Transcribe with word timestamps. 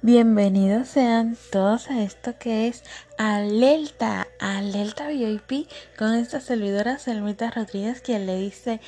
Bienvenidos 0.00 0.90
sean 0.90 1.36
todos 1.50 1.90
a 1.90 2.00
esto 2.04 2.38
que 2.38 2.68
es 2.68 2.84
Alerta, 3.18 4.28
Alerta 4.38 5.08
VIP 5.08 5.68
con 5.98 6.14
esta 6.14 6.40
servidora 6.40 7.00
Selmita 7.00 7.50
Rodríguez 7.50 8.00
quien 8.00 8.24
le 8.24 8.36
dice 8.36 8.80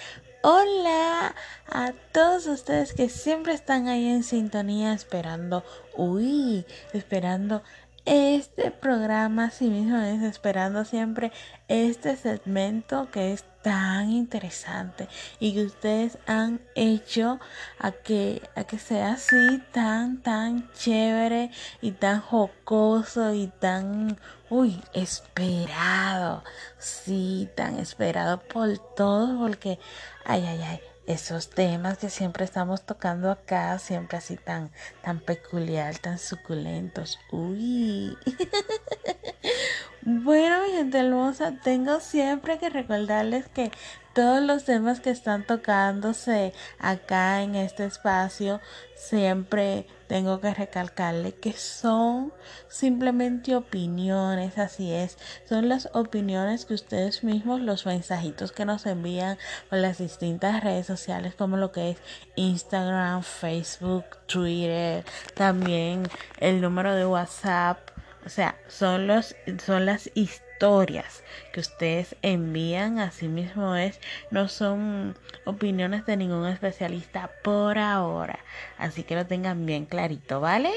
hola 0.43 1.35
a 1.69 1.93
todos 2.12 2.46
ustedes 2.46 2.93
que 2.93 3.09
siempre 3.09 3.54
están 3.54 3.88
ahí 3.88 4.07
en 4.07 4.23
sintonía 4.23 4.93
esperando, 4.93 5.65
uy, 5.96 6.65
esperando 6.92 7.65
este 8.04 8.71
programa, 8.71 9.46
así 9.46 9.69
mismo 9.69 9.98
es 9.98 10.22
esperando 10.22 10.85
siempre 10.85 11.32
este 11.69 12.17
segmento 12.17 13.10
que 13.10 13.32
es 13.32 13.44
tan 13.62 14.10
interesante 14.10 15.08
y 15.38 15.54
que 15.54 15.64
ustedes 15.64 16.18
han 16.27 16.60
hecho 16.74 17.38
a 17.78 17.92
que, 17.92 18.42
a 18.55 18.64
que 18.64 18.78
sea 18.78 19.12
así 19.12 19.62
tan, 19.73 20.23
tan 20.23 20.70
chévere 20.73 21.50
y 21.82 21.92
tan 21.92 22.20
jocoso 22.20 23.34
y 23.34 23.48
tan, 23.48 24.19
uy, 24.48 24.82
esperado. 24.94 26.42
Sí, 26.78 27.48
tan 27.55 27.78
esperado 27.78 28.41
por 28.41 28.78
todos 28.94 29.38
porque, 29.38 29.78
ay, 30.24 30.44
ay, 30.46 30.62
ay 30.62 30.89
esos 31.12 31.50
temas 31.50 31.98
que 31.98 32.09
siempre 32.09 32.45
estamos 32.45 32.82
tocando 32.82 33.30
acá, 33.30 33.78
siempre 33.78 34.19
así 34.19 34.37
tan, 34.37 34.70
tan 35.02 35.19
peculiar, 35.20 35.98
tan 35.98 36.19
suculentos. 36.19 37.19
Uy. 37.33 38.16
bueno, 40.02 40.62
mi 40.62 40.73
gente 40.73 40.98
hermosa, 40.98 41.55
tengo 41.64 41.98
siempre 42.00 42.59
que 42.59 42.70
recordarles 42.70 43.48
que 43.48 43.73
todos 44.14 44.41
los 44.41 44.64
temas 44.64 45.00
que 45.00 45.10
están 45.10 45.45
tocándose 45.45 46.52
acá 46.78 47.42
en 47.42 47.56
este 47.56 47.84
espacio, 47.84 48.61
siempre 48.95 49.86
tengo 50.10 50.41
que 50.41 50.52
recalcarle 50.52 51.37
que 51.37 51.52
son 51.52 52.32
simplemente 52.66 53.55
opiniones, 53.55 54.58
así 54.58 54.92
es, 54.92 55.16
son 55.48 55.69
las 55.69 55.89
opiniones 55.92 56.64
que 56.64 56.75
ustedes 56.75 57.22
mismos, 57.22 57.61
los 57.61 57.86
mensajitos 57.86 58.50
que 58.50 58.64
nos 58.64 58.86
envían 58.86 59.38
por 59.69 59.78
las 59.78 59.98
distintas 59.98 60.64
redes 60.64 60.86
sociales 60.86 61.36
como 61.36 61.56
lo 61.56 61.70
que 61.70 61.91
es 61.91 61.98
Instagram, 62.34 63.22
Facebook, 63.22 64.05
Twitter, 64.27 65.05
también 65.34 66.03
el 66.41 66.61
número 66.61 66.97
de 66.97 67.06
WhatsApp, 67.06 67.78
o 68.27 68.28
sea, 68.28 68.56
son 68.66 69.06
los 69.06 69.36
son 69.64 69.86
las 69.86 70.11
que 71.53 71.61
ustedes 71.61 72.16
envían, 72.20 72.98
así 72.98 73.28
mismo 73.28 73.77
es, 73.77 73.98
no 74.30 74.47
son 74.48 75.16
opiniones 75.47 76.05
de 76.05 76.19
ningún 76.19 76.47
especialista 76.47 77.30
por 77.42 77.78
ahora, 77.78 78.39
así 78.77 79.03
que 79.03 79.14
lo 79.16 79.27
tengan 79.27 79.64
bien 79.64 79.86
clarito, 79.86 80.38
¿vale? 80.38 80.70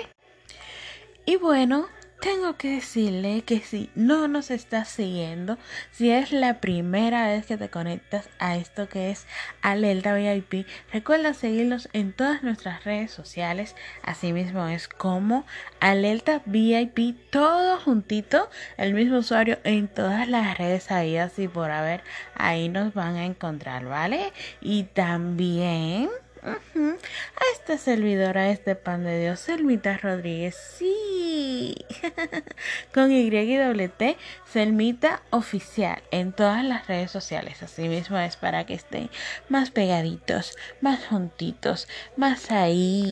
Y 1.26 1.36
bueno, 1.36 1.88
tengo 2.24 2.56
que 2.56 2.76
decirle 2.76 3.42
que 3.42 3.60
si 3.60 3.90
no 3.96 4.30
nos 4.30 4.50
estás 4.50 4.88
siguiendo, 4.88 5.58
si 5.92 6.10
es 6.10 6.32
la 6.32 6.62
primera 6.62 7.28
vez 7.28 7.46
que 7.46 7.58
te 7.58 7.70
conectas 7.70 8.30
a 8.40 8.56
esto 8.56 8.88
que 8.88 9.12
es 9.12 9.28
Alerta 9.62 10.16
VIP, 10.16 10.66
recuerda 10.94 11.34
seguirnos 11.34 11.90
en 11.92 12.14
todas 12.14 12.42
nuestras 12.42 12.86
redes 12.86 13.12
sociales. 13.12 13.76
Asimismo 14.04 14.70
es 14.70 14.88
como 14.88 15.46
Alerta 15.82 16.42
VIP, 16.46 17.30
todo 17.30 17.78
juntito, 17.82 18.50
el 18.78 18.94
mismo 18.94 19.18
usuario 19.18 19.60
en 19.66 19.90
todas 19.90 20.30
las 20.30 20.58
redes 20.58 20.92
ahí 20.92 21.18
así 21.18 21.50
por 21.50 21.72
haber, 21.72 22.04
ahí 22.36 22.70
nos 22.70 22.94
van 22.94 23.18
a 23.18 23.26
encontrar, 23.26 23.84
¿vale? 23.84 24.32
Y 24.62 24.84
también 24.84 26.10
a 26.46 27.44
esta 27.54 27.78
servidora, 27.78 28.50
este 28.50 28.76
pan 28.76 29.04
de 29.04 29.20
Dios, 29.20 29.40
Selmita 29.40 29.98
Rodríguez, 29.98 30.56
sí, 30.56 31.76
con 32.94 33.12
Y 33.12 33.28
y 33.28 33.88
T, 33.88 34.18
Selmita 34.52 35.22
Oficial, 35.30 36.04
en 36.12 36.34
todas 36.34 36.64
las 36.64 36.88
redes 36.88 37.12
sociales. 37.12 37.64
Así 37.64 37.88
mismo 37.88 38.18
es 38.18 38.36
para 38.36 38.66
que 38.66 38.74
estén 38.74 39.10
más 39.48 39.72
pegaditos, 39.72 40.58
más 40.82 41.06
juntitos, 41.06 41.88
más 42.18 42.52
ahí. 42.52 43.10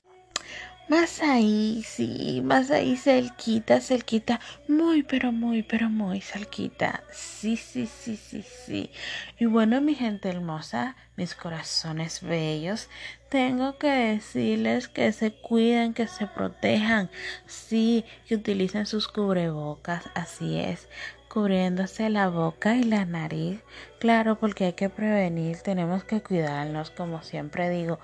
Más 0.90 1.22
ahí, 1.22 1.84
sí, 1.88 2.42
más 2.44 2.70
ahí 2.70 2.98
cerquita, 2.98 3.80
cerquita, 3.80 4.42
muy, 4.68 5.04
pero 5.04 5.32
muy, 5.32 5.64
pero 5.64 5.90
muy 5.90 6.20
cerquita. 6.20 7.06
Sí, 7.14 7.56
sí, 7.56 7.88
sí, 7.88 8.18
sí, 8.18 8.44
sí. 8.44 8.92
Y 9.40 9.46
bueno, 9.46 9.80
mi 9.80 9.96
gente 9.96 10.28
hermosa, 10.28 10.98
mis 11.16 11.34
corazones 11.34 12.22
bellos, 12.22 12.90
tengo 13.32 13.78
que 13.78 13.88
decirles 13.88 14.90
que 14.90 15.14
se 15.14 15.32
cuiden, 15.32 15.94
que 15.94 16.06
se 16.08 16.28
protejan. 16.28 17.10
Sí, 17.46 18.04
que 18.28 18.36
utilicen 18.36 18.86
sus 18.86 19.08
cubrebocas, 19.08 20.04
así 20.14 20.60
es 20.60 20.88
cubriéndose 21.30 22.10
la 22.10 22.28
boca 22.28 22.76
y 22.76 22.84
la 22.84 23.06
nariz. 23.06 23.62
Claro, 24.02 24.38
porque 24.38 24.66
hay 24.66 24.74
que 24.74 24.90
prevenir, 24.90 25.62
tenemos 25.62 26.04
que 26.04 26.22
cuidarnos, 26.22 26.92
como 26.92 27.24
siempre 27.24 27.70
digo 27.70 28.00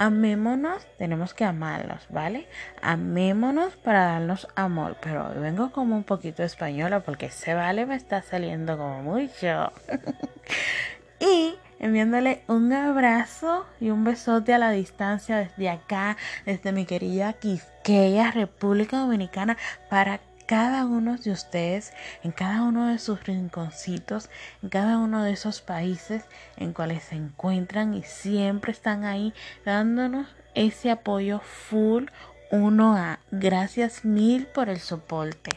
amémonos, 0.00 0.86
tenemos 0.96 1.34
que 1.34 1.44
amarnos, 1.44 2.06
¿vale? 2.08 2.48
Amémonos 2.80 3.76
para 3.76 4.04
darnos 4.04 4.48
amor. 4.54 4.96
Pero 5.02 5.28
hoy 5.28 5.38
vengo 5.40 5.72
como 5.72 5.94
un 5.94 6.04
poquito 6.04 6.42
española 6.42 7.00
porque 7.00 7.28
se 7.28 7.52
vale 7.52 7.84
me 7.84 7.96
está 7.96 8.22
saliendo 8.22 8.78
como 8.78 9.02
mucho. 9.02 9.72
y 11.20 11.58
enviándole 11.80 12.42
un 12.46 12.72
abrazo 12.72 13.66
y 13.80 13.90
un 13.90 14.04
besote 14.04 14.54
a 14.54 14.58
la 14.58 14.70
distancia 14.70 15.38
desde 15.38 15.68
acá, 15.68 16.16
desde 16.46 16.70
mi 16.72 16.84
querida 16.84 17.32
Quisqueya, 17.32 18.30
República 18.30 18.98
Dominicana, 18.98 19.56
para 19.88 20.20
cada 20.46 20.84
uno 20.84 21.16
de 21.16 21.30
ustedes, 21.30 21.92
en 22.22 22.32
cada 22.32 22.62
uno 22.62 22.88
de 22.88 22.98
sus 22.98 23.24
rinconcitos, 23.24 24.30
en 24.62 24.68
cada 24.68 24.98
uno 24.98 25.22
de 25.22 25.32
esos 25.32 25.60
países 25.60 26.24
en 26.56 26.72
cuales 26.72 27.04
se 27.04 27.16
encuentran 27.16 27.94
y 27.94 28.02
siempre 28.02 28.72
están 28.72 29.04
ahí 29.04 29.32
dándonos 29.64 30.26
ese 30.54 30.90
apoyo 30.90 31.40
full 31.40 32.06
uno 32.50 32.96
a 32.96 33.20
Gracias 33.30 34.04
mil 34.04 34.46
por 34.46 34.68
el 34.68 34.80
soporte. 34.80 35.50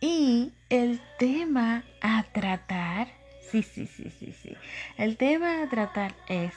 Y 0.00 0.52
el 0.70 1.00
tema 1.18 1.84
a 2.00 2.24
tratar, 2.32 3.08
sí, 3.62 3.86
sí, 3.86 4.10
sí, 4.10 4.10
sí, 4.10 4.34
sí. 4.42 4.56
El 4.96 5.16
tema 5.16 5.62
a 5.62 5.68
tratar 5.68 6.14
es 6.28 6.52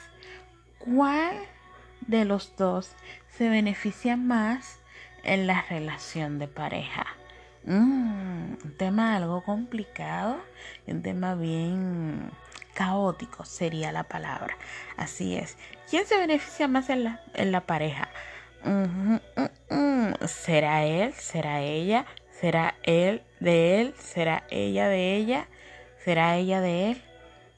cuál 0.78 1.36
de 2.06 2.24
los 2.24 2.56
dos 2.56 2.90
se 3.36 3.48
beneficia 3.48 4.16
más 4.16 4.80
en 5.22 5.46
la 5.46 5.62
relación 5.62 6.38
de 6.38 6.48
pareja. 6.48 7.06
Mm, 7.64 8.54
un 8.64 8.74
tema 8.78 9.16
algo 9.16 9.42
complicado, 9.44 10.38
un 10.86 11.02
tema 11.02 11.34
bien 11.34 12.30
caótico 12.74 13.44
sería 13.44 13.92
la 13.92 14.04
palabra. 14.04 14.56
Así 14.96 15.36
es. 15.36 15.56
¿Quién 15.88 16.06
se 16.06 16.16
beneficia 16.18 16.68
más 16.68 16.88
en 16.88 17.04
la, 17.04 17.20
en 17.34 17.52
la 17.52 17.60
pareja? 17.62 18.08
Mm, 18.64 19.16
mm, 19.70 20.26
¿Será 20.26 20.84
él? 20.84 21.12
¿Será 21.14 21.60
ella? 21.60 22.06
¿Será 22.40 22.74
él 22.82 23.22
de 23.40 23.80
él? 23.80 23.94
¿Será 23.98 24.44
ella 24.50 24.88
de 24.88 25.16
ella? 25.16 25.46
¿Será 26.04 26.36
ella 26.36 26.60
de 26.60 26.92
él? 26.92 27.02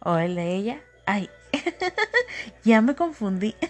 ¿O 0.00 0.16
él 0.16 0.34
de 0.34 0.54
ella? 0.54 0.80
Ay, 1.06 1.30
ya 2.64 2.80
me 2.80 2.94
confundí. 2.94 3.54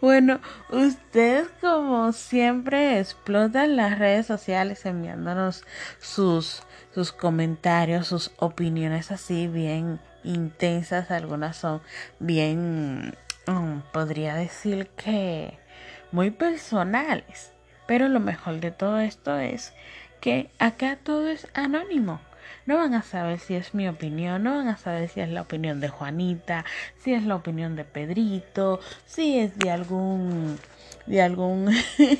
Bueno, 0.00 0.40
ustedes 0.70 1.46
como 1.60 2.12
siempre 2.12 2.98
explotan 2.98 3.76
las 3.76 4.00
redes 4.00 4.26
sociales 4.26 4.84
enviándonos 4.84 5.62
sus, 6.00 6.64
sus 6.92 7.12
comentarios, 7.12 8.08
sus 8.08 8.32
opiniones 8.38 9.12
así 9.12 9.46
bien 9.46 10.00
intensas. 10.24 11.12
Algunas 11.12 11.56
son 11.56 11.82
bien, 12.18 13.14
mm, 13.46 13.78
podría 13.92 14.34
decir 14.34 14.88
que 14.96 15.56
muy 16.10 16.32
personales. 16.32 17.52
Pero 17.86 18.08
lo 18.08 18.18
mejor 18.18 18.58
de 18.58 18.72
todo 18.72 18.98
esto 18.98 19.38
es 19.38 19.72
que 20.20 20.50
acá 20.58 20.98
todo 21.00 21.28
es 21.28 21.46
anónimo 21.54 22.20
no 22.66 22.76
van 22.76 22.94
a 22.94 23.02
saber 23.02 23.38
si 23.38 23.54
es 23.54 23.74
mi 23.74 23.88
opinión, 23.88 24.42
no 24.42 24.56
van 24.56 24.68
a 24.68 24.76
saber 24.76 25.08
si 25.08 25.20
es 25.20 25.28
la 25.28 25.42
opinión 25.42 25.80
de 25.80 25.88
Juanita, 25.88 26.64
si 26.98 27.14
es 27.14 27.24
la 27.24 27.36
opinión 27.36 27.76
de 27.76 27.84
Pedrito, 27.84 28.80
si 29.06 29.38
es 29.38 29.58
de 29.58 29.70
algún 29.70 30.58
de 31.06 31.22
algún 31.22 31.70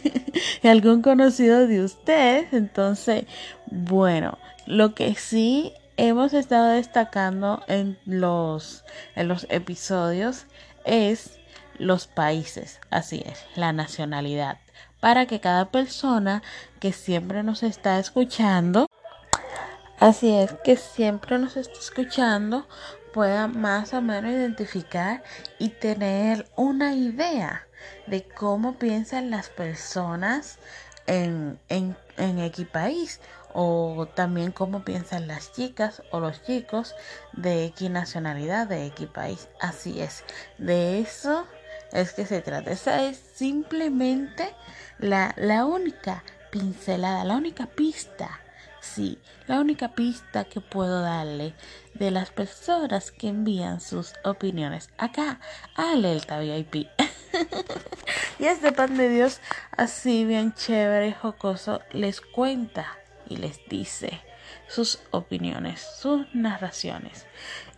de 0.62 0.68
algún 0.68 1.02
conocido 1.02 1.66
de 1.66 1.84
usted. 1.84 2.46
Entonces, 2.52 3.24
bueno, 3.66 4.38
lo 4.66 4.94
que 4.94 5.14
sí 5.14 5.72
hemos 5.96 6.32
estado 6.34 6.72
destacando 6.72 7.62
en 7.68 7.98
los 8.06 8.84
en 9.14 9.28
los 9.28 9.46
episodios 9.50 10.46
es 10.84 11.38
los 11.78 12.06
países, 12.06 12.80
así 12.90 13.22
es, 13.26 13.44
la 13.56 13.72
nacionalidad, 13.72 14.58
para 15.00 15.26
que 15.26 15.40
cada 15.40 15.70
persona 15.70 16.42
que 16.80 16.92
siempre 16.92 17.42
nos 17.42 17.62
está 17.62 17.98
escuchando 17.98 18.86
Así 20.02 20.34
es 20.34 20.52
que 20.64 20.76
siempre 20.76 21.38
nos 21.38 21.56
está 21.56 21.78
escuchando 21.78 22.66
pueda 23.12 23.46
más 23.46 23.94
o 23.94 24.02
menos 24.02 24.32
identificar 24.32 25.22
y 25.60 25.68
tener 25.68 26.48
una 26.56 26.92
idea 26.92 27.68
de 28.08 28.24
cómo 28.24 28.80
piensan 28.80 29.30
las 29.30 29.48
personas 29.48 30.58
en, 31.06 31.60
en, 31.68 31.96
en 32.16 32.40
Equipaís 32.40 33.20
o 33.54 34.08
también 34.12 34.50
cómo 34.50 34.84
piensan 34.84 35.28
las 35.28 35.52
chicas 35.52 36.02
o 36.10 36.18
los 36.18 36.42
chicos 36.42 36.96
de 37.32 37.66
X 37.66 37.88
nacionalidad, 37.88 38.66
de 38.66 38.86
X 38.86 39.06
país. 39.06 39.48
Así 39.60 40.00
es, 40.00 40.24
de 40.58 40.98
eso 40.98 41.46
es 41.92 42.12
que 42.12 42.26
se 42.26 42.40
trata. 42.40 42.72
Esa 42.72 43.04
es 43.04 43.22
simplemente 43.36 44.52
la, 44.98 45.32
la 45.36 45.64
única 45.64 46.24
pincelada, 46.50 47.22
la 47.22 47.36
única 47.36 47.66
pista. 47.66 48.41
Sí, 48.82 49.16
la 49.46 49.60
única 49.60 49.94
pista 49.94 50.44
que 50.44 50.60
puedo 50.60 51.02
darle 51.02 51.54
de 51.94 52.10
las 52.10 52.30
personas 52.30 53.12
que 53.12 53.28
envían 53.28 53.80
sus 53.80 54.12
opiniones 54.24 54.90
acá 54.98 55.38
a 55.76 55.92
Alerta 55.92 56.40
VIP. 56.40 56.74
y 58.40 58.44
este 58.44 58.72
pan 58.72 58.96
de 58.96 59.08
Dios, 59.08 59.40
así 59.76 60.24
bien 60.24 60.52
chévere, 60.52 61.12
jocoso, 61.14 61.80
les 61.92 62.20
cuenta 62.20 62.98
y 63.28 63.36
les 63.36 63.60
dice 63.68 64.20
sus 64.66 64.98
opiniones, 65.12 65.80
sus 65.80 66.26
narraciones. 66.34 67.26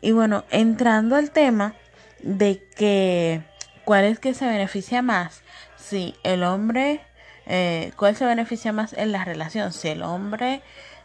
Y 0.01 0.13
bueno, 0.13 0.45
entrando 0.51 1.17
al 1.17 1.33
tema 1.33 1.75
de 2.23 2.67
que 2.77 3.43
cuál 3.85 4.07
es 4.07 4.19
que 4.19 4.33
se 4.33 4.47
beneficia 4.47 5.03
más, 5.03 5.43
si 5.77 6.15
el 6.23 6.45
hombre, 6.45 7.03
eh, 7.45 7.93
cuál 7.99 8.17
se 8.17 8.25
beneficia 8.25 8.73
más 8.73 8.95
en 8.95 9.13
la 9.13 9.23
relación, 9.23 9.71
si 9.71 9.89
el 9.89 10.03
hombre 10.03 10.63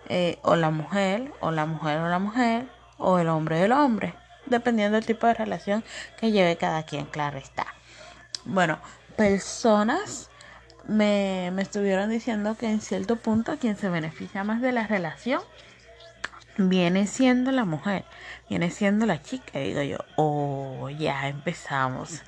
eh, 0.09 0.39
o 0.41 0.55
la 0.55 0.69
mujer, 0.69 1.31
o 1.39 1.51
la 1.51 1.65
mujer 1.65 1.99
o 1.99 2.09
la 2.09 2.19
mujer, 2.19 2.67
o 2.97 3.19
el 3.19 3.29
hombre 3.29 3.61
o 3.61 3.65
el 3.65 3.71
hombre, 3.71 4.13
dependiendo 4.45 4.95
del 4.95 5.05
tipo 5.05 5.27
de 5.27 5.33
relación 5.33 5.83
que 6.19 6.31
lleve 6.31 6.57
cada 6.57 6.83
quien, 6.83 7.05
claro 7.05 7.37
está. 7.37 7.67
Bueno, 8.45 8.79
personas 9.15 10.29
me, 10.87 11.51
me 11.53 11.61
estuvieron 11.61 12.09
diciendo 12.09 12.55
que 12.57 12.69
en 12.69 12.81
cierto 12.81 13.15
punto 13.15 13.57
quien 13.57 13.77
se 13.77 13.89
beneficia 13.89 14.43
más 14.43 14.61
de 14.61 14.71
la 14.71 14.87
relación 14.87 15.41
viene 16.67 17.07
siendo 17.07 17.51
la 17.51 17.63
mujer, 17.63 18.03
viene 18.49 18.69
siendo 18.71 19.05
la 19.05 19.21
chica. 19.21 19.59
Digo 19.59 19.81
yo, 19.81 19.97
oh, 20.17 20.89
ya 20.89 21.27
empezamos, 21.27 22.21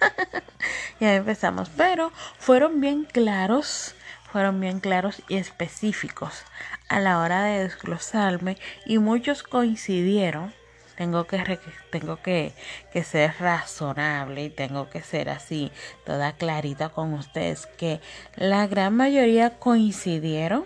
ya 0.99 1.15
empezamos. 1.15 1.69
Pero 1.75 2.11
fueron 2.37 2.79
bien 2.79 3.05
claros, 3.05 3.95
fueron 4.31 4.59
bien 4.59 4.79
claros 4.79 5.21
y 5.27 5.37
específicos 5.37 6.43
a 6.87 6.99
la 6.99 7.19
hora 7.19 7.43
de 7.43 7.63
desglosarme 7.63 8.57
y 8.85 8.97
muchos 8.97 9.43
coincidieron. 9.43 10.53
Tengo 10.95 11.25
que 11.25 11.59
tengo 11.89 12.21
que, 12.21 12.53
que, 12.93 13.03
ser 13.03 13.33
razonable 13.39 14.43
y 14.43 14.49
tengo 14.49 14.89
que 14.89 15.01
ser 15.01 15.29
así 15.29 15.71
toda 16.05 16.33
clarita 16.33 16.89
con 16.89 17.13
ustedes 17.13 17.65
que 17.65 18.01
la 18.35 18.67
gran 18.67 18.95
mayoría 18.95 19.57
coincidieron 19.57 20.65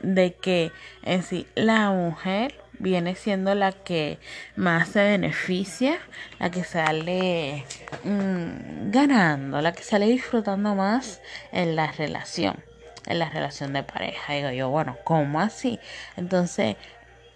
de 0.00 0.34
que 0.34 0.72
en 1.02 1.22
sí 1.22 1.46
la 1.54 1.90
mujer 1.90 2.64
viene 2.78 3.14
siendo 3.14 3.54
la 3.54 3.72
que 3.72 4.18
más 4.56 4.88
se 4.88 5.02
beneficia, 5.02 5.98
la 6.38 6.50
que 6.50 6.64
sale 6.64 7.64
mm, 8.04 8.90
ganando, 8.90 9.60
la 9.60 9.72
que 9.72 9.82
sale 9.82 10.06
disfrutando 10.06 10.74
más 10.74 11.20
en 11.52 11.76
la 11.76 11.92
relación, 11.92 12.56
en 13.06 13.18
la 13.18 13.28
relación 13.30 13.72
de 13.72 13.82
pareja. 13.82 14.34
Digo 14.34 14.50
yo, 14.50 14.70
bueno, 14.70 14.96
¿cómo 15.04 15.40
así? 15.40 15.78
Entonces, 16.16 16.76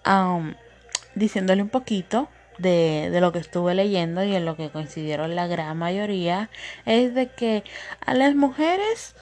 um, 0.06 0.55
diciéndole 1.15 1.62
un 1.62 1.69
poquito 1.69 2.29
de, 2.59 3.09
de, 3.11 3.20
lo 3.20 3.32
que 3.32 3.38
estuve 3.38 3.75
leyendo 3.75 4.25
y 4.25 4.35
en 4.35 4.44
lo 4.44 4.56
que 4.56 4.70
coincidieron 4.70 5.37
la 5.37 5.47
gran 5.47 5.76
mayoría, 5.76 6.50
es 6.87 7.15
de 7.15 7.29
que 7.29 7.65
a 8.05 8.15
las 8.15 8.35
mujeres, 8.35 9.15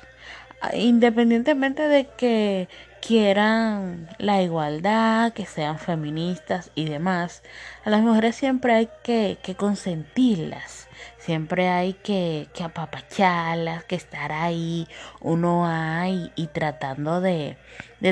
independientemente 0.72 1.88
de 1.88 2.06
que 2.16 2.68
quieran 3.06 4.08
la 4.18 4.42
igualdad, 4.42 5.32
que 5.32 5.46
sean 5.46 5.78
feministas 5.78 6.70
y 6.74 6.86
demás, 6.86 7.42
a 7.84 7.90
las 7.90 8.00
mujeres 8.00 8.36
siempre 8.36 8.74
hay 8.74 8.88
que, 9.04 9.38
que 9.42 9.54
consentirlas 9.54 10.85
Siempre 11.18 11.68
hay 11.68 11.94
que, 11.94 12.48
que 12.54 12.64
apapacharlas, 12.64 13.84
que 13.84 13.96
estar 13.96 14.32
ahí, 14.32 14.88
uno 15.20 15.66
hay 15.66 16.32
y 16.36 16.48
tratando 16.48 17.20
de, 17.20 17.56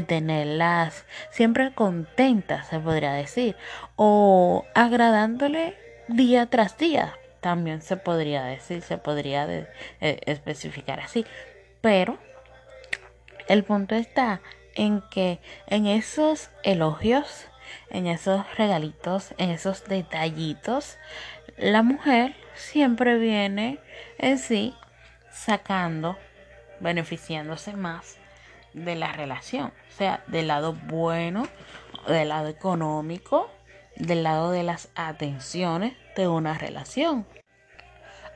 tenerlas 0.06 1.04
siempre 1.30 1.72
contentas, 1.72 2.66
se 2.68 2.80
podría 2.80 3.12
decir, 3.12 3.56
o 3.96 4.64
agradándole 4.74 5.76
día 6.08 6.46
tras 6.46 6.76
día, 6.78 7.14
también 7.40 7.82
se 7.82 7.96
podría 7.96 8.44
decir, 8.44 8.82
se 8.82 8.98
podría 8.98 9.46
eh, 9.48 9.68
especificar 10.26 11.00
así, 11.00 11.24
pero 11.80 12.18
el 13.46 13.62
punto 13.62 13.94
está 13.94 14.40
en 14.74 15.02
que 15.10 15.38
en 15.66 15.86
esos 15.86 16.50
elogios, 16.62 17.46
en 17.90 18.06
esos 18.06 18.44
regalitos, 18.56 19.34
en 19.38 19.50
esos 19.50 19.84
detallitos, 19.84 20.96
la 21.56 21.82
mujer 21.82 22.34
siempre 22.54 23.18
viene 23.18 23.78
en 24.18 24.38
sí 24.38 24.74
sacando, 25.30 26.16
beneficiándose 26.80 27.74
más 27.74 28.18
de 28.72 28.94
la 28.96 29.12
relación, 29.12 29.72
o 29.88 29.96
sea, 29.96 30.22
del 30.26 30.48
lado 30.48 30.72
bueno, 30.72 31.46
del 32.08 32.28
lado 32.28 32.48
económico, 32.48 33.50
del 33.96 34.22
lado 34.22 34.50
de 34.50 34.62
las 34.62 34.88
atenciones 34.94 35.94
de 36.16 36.28
una 36.28 36.58
relación. 36.58 37.26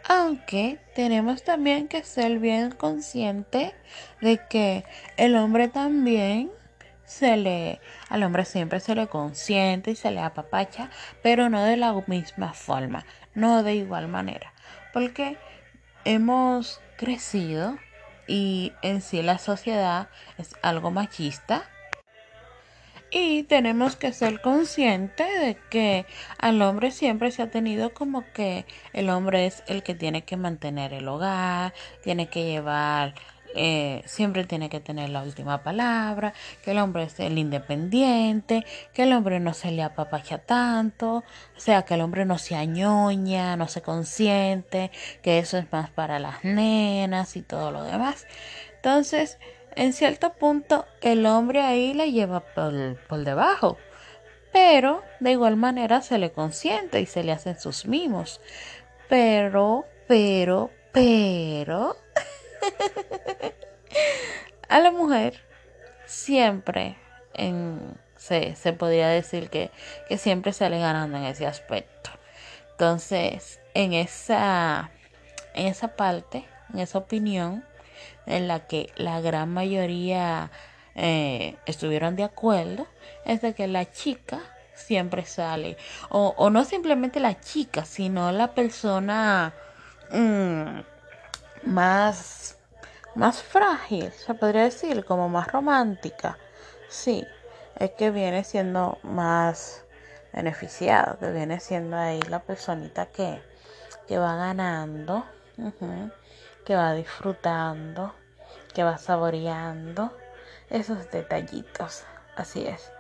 Aunque 0.09 0.79
tenemos 0.95 1.43
también 1.43 1.89
que 1.89 2.03
ser 2.03 2.39
bien 2.39 2.71
consciente 2.71 3.75
de 4.21 4.41
que 4.49 4.85
el 5.17 5.37
hombre 5.37 5.69
también 5.69 6.51
se 7.05 7.37
le, 7.37 7.81
al 8.09 8.23
hombre 8.23 8.45
siempre 8.45 8.81
se 8.81 8.95
le 8.95 9.07
consiente 9.07 9.91
y 9.91 9.97
se 9.97 10.11
le 10.11 10.21
apapacha, 10.21 10.91
pero 11.23 11.49
no 11.49 11.65
de 11.65 11.77
la 11.77 11.93
misma 12.07 12.53
forma 12.53 13.05
no 13.39 13.63
de 13.63 13.77
igual 13.77 14.09
manera, 14.09 14.53
porque 14.93 15.39
hemos 16.05 16.81
crecido 16.97 17.79
y 18.27 18.73
en 18.83 19.01
sí 19.01 19.23
la 19.23 19.39
sociedad 19.39 20.09
es 20.37 20.55
algo 20.63 20.91
machista. 20.91 21.63
Y 23.11 23.45
tenemos 23.45 23.97
que 23.97 24.13
ser 24.13 24.43
conscientes 24.43 25.27
de 25.41 25.57
que 25.71 26.05
al 26.39 26.61
hombre 26.61 26.91
siempre 26.91 27.31
se 27.31 27.41
ha 27.41 27.51
tenido 27.51 27.95
como 27.95 28.31
que 28.35 28.67
el 28.93 29.09
hombre 29.09 29.47
es 29.47 29.63
el 29.67 29.83
que 29.83 29.95
tiene 29.95 30.25
que 30.25 30.37
mantener 30.37 30.93
el 30.93 31.09
hogar, 31.09 31.73
tiene 32.03 32.29
que 32.29 32.45
llevar 32.45 33.15
eh, 33.61 34.05
siempre 34.07 34.45
tiene 34.45 34.69
que 34.71 34.79
tener 34.79 35.11
la 35.11 35.25
última 35.25 35.65
palabra, 35.65 36.33
que 36.63 36.71
el 36.71 36.79
hombre 36.79 37.03
es 37.03 37.19
el 37.19 37.39
independiente, 37.39 38.65
que 38.95 39.03
el 39.03 39.13
hombre 39.13 39.41
no 39.41 39.53
se 39.53 39.73
le 39.73 39.83
apapacha 39.83 40.39
tanto, 40.39 41.25
o 41.57 41.61
sea, 41.61 41.83
que 41.83 41.95
el 41.95 42.03
hombre 42.03 42.25
no 42.25 42.39
se 42.39 42.55
añoña, 42.55 43.57
no 43.57 43.67
se 43.67 43.83
consiente, 43.83 44.93
que 45.23 45.41
eso 45.41 45.59
es 45.59 45.73
más 45.73 45.91
para 45.91 46.21
las 46.21 46.45
nenas 46.45 47.35
y 47.35 47.43
todo 47.43 47.73
lo 47.73 47.83
demás. 47.83 48.29
Entonces, 48.77 49.39
en 49.75 49.93
cierto 49.93 50.35
punto, 50.35 50.87
el 51.01 51.27
hombre 51.27 51.63
ahí 51.63 51.95
la 51.95 52.07
lleva 52.07 52.39
por, 52.55 52.97
por 53.09 53.25
debajo, 53.25 53.77
pero 54.53 55.03
de 55.19 55.33
igual 55.33 55.57
manera 55.57 56.01
se 56.01 56.19
le 56.19 56.31
consiente 56.31 57.01
y 57.01 57.07
se 57.07 57.25
le 57.25 57.33
hacen 57.33 57.59
sus 57.59 57.87
mimos. 57.87 58.41
Pero, 59.09 59.85
pero, 60.07 60.71
pero... 60.93 61.97
a 64.69 64.81
la 64.81 64.91
mujer 64.91 65.41
siempre 66.07 66.97
se, 68.17 68.57
se 68.57 68.73
podría 68.73 69.09
decir 69.09 69.49
que, 69.49 69.71
que 70.09 70.19
siempre 70.19 70.53
sale 70.53 70.79
ganando 70.79 71.19
en 71.19 71.25
ese 71.25 71.47
aspecto. 71.47 72.11
Entonces, 72.73 73.61
en 73.75 73.93
esa, 73.93 74.91
en 75.55 75.67
esa 75.67 75.89
parte, 75.89 76.45
en 76.73 76.81
esa 76.81 76.99
opinión, 76.99 77.65
en 78.27 78.49
la 78.49 78.67
que 78.67 78.93
la 78.97 79.21
gran 79.21 79.53
mayoría 79.53 80.51
eh, 80.95 81.57
estuvieron 81.67 82.17
de 82.17 82.25
acuerdo, 82.25 82.87
es 83.25 83.41
de 83.41 83.55
que 83.55 83.67
la 83.67 83.91
chica 83.91 84.41
siempre 84.75 85.25
sale, 85.25 85.77
o, 86.09 86.35
o 86.37 86.51
no 86.51 86.65
simplemente 86.65 87.19
la 87.19 87.41
chica, 87.41 87.85
sino 87.85 88.31
la 88.31 88.55
persona 88.55 89.53
mm, 90.13 90.79
más 91.65 92.59
más 93.19 93.43
frágil, 93.43 94.13
se 94.13 94.33
podría 94.35 94.63
decir, 94.63 95.05
como 95.05 95.29
más 95.29 95.51
romántica. 95.51 96.39
Sí, 96.89 97.27
es 97.77 97.91
que 97.91 98.13
viene 98.13 98.45
siendo 98.45 98.99
más 99.03 99.85
beneficiado, 100.33 101.19
que 101.19 101.33
viene 101.33 101.59
siendo 101.59 101.97
ahí 101.97 102.21
la 102.29 102.41
personita 102.41 103.07
que, 103.07 103.43
que 104.07 104.19
va 104.19 104.37
ganando, 104.37 105.25
que 106.65 106.77
va 106.77 106.93
disfrutando, 106.95 108.15
que 108.73 108.85
va 108.85 108.99
saboreando 108.99 110.17
esos 110.71 111.11
detallitos. 111.11 112.05
Así 112.37 112.67
es. 112.69 112.93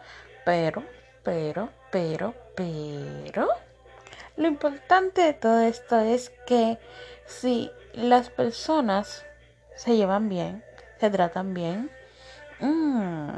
Pero, 0.44 0.82
pero, 1.22 1.68
pero, 1.92 2.34
pero, 2.56 3.48
lo 4.36 4.48
importante 4.48 5.22
de 5.22 5.34
todo 5.34 5.60
esto 5.60 6.00
es 6.00 6.32
que 6.44 6.78
si 7.24 7.70
las 7.92 8.30
personas 8.30 9.24
se 9.74 9.96
llevan 9.96 10.28
bien, 10.28 10.64
se 10.98 11.10
tratan 11.10 11.54
bien, 11.54 11.90
mmm, 12.60 13.30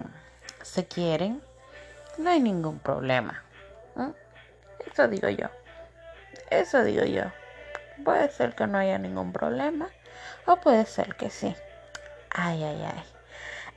se 0.63 0.87
quieren, 0.87 1.43
no 2.19 2.31
hay 2.31 2.41
ningún 2.41 2.79
problema. 2.79 3.45
Eso 4.91 5.09
digo 5.09 5.29
yo. 5.29 5.47
Eso 6.51 6.83
digo 6.83 7.05
yo. 7.05 7.25
Puede 8.05 8.31
ser 8.31 8.55
que 8.55 8.67
no 8.67 8.79
haya 8.79 8.99
ningún 8.99 9.33
problema 9.33 9.89
o 10.47 10.57
puede 10.57 10.87
ser 10.87 11.15
que 11.17 11.31
sí. 11.31 11.55
Ay, 12.31 12.65
ay, 12.65 12.83
ay. 12.83 13.05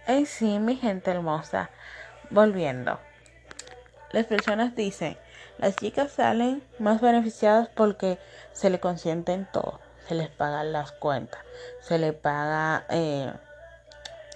En 0.08 0.26
sí, 0.26 0.60
mi 0.60 0.76
gente 0.76 1.12
hermosa, 1.12 1.70
volviendo. 2.30 3.00
Las 4.12 4.26
personas 4.26 4.76
dicen, 4.76 5.18
las 5.58 5.76
chicas 5.76 6.12
salen 6.12 6.64
más 6.80 7.02
beneficiadas 7.02 7.70
porque 7.70 8.18
se 8.52 8.70
le 8.70 8.80
consienten 8.80 9.48
todo. 9.52 9.80
Se 10.08 10.16
les 10.16 10.30
pagan 10.30 10.74
las 10.74 10.92
cuentas. 10.92 11.42
Se 11.82 11.98
le 11.98 12.14
paga, 12.14 12.86
eh, 12.90 13.32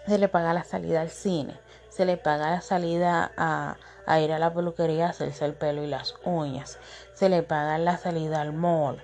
se 0.08 0.18
le 0.18 0.28
paga 0.28 0.54
la 0.54 0.64
salida 0.64 1.02
al 1.02 1.10
cine. 1.10 1.60
Se 1.90 2.06
le 2.06 2.18
paga 2.18 2.52
la 2.52 2.62
salida 2.62 3.32
a, 3.38 3.78
a 4.06 4.20
ir 4.20 4.32
a 4.32 4.40
la 4.40 4.54
peluquería 4.54 5.08
a 5.08 5.10
hacerse 5.10 5.46
el 5.46 5.54
pelo 5.54 5.84
y 5.84 5.88
las 5.88 6.16
uñas. 6.24 6.80
Se 7.14 7.30
le 7.30 7.44
paga 7.44 7.78
la 7.78 7.98
salida 7.98 8.42
al 8.42 8.54
mall. 8.54 9.02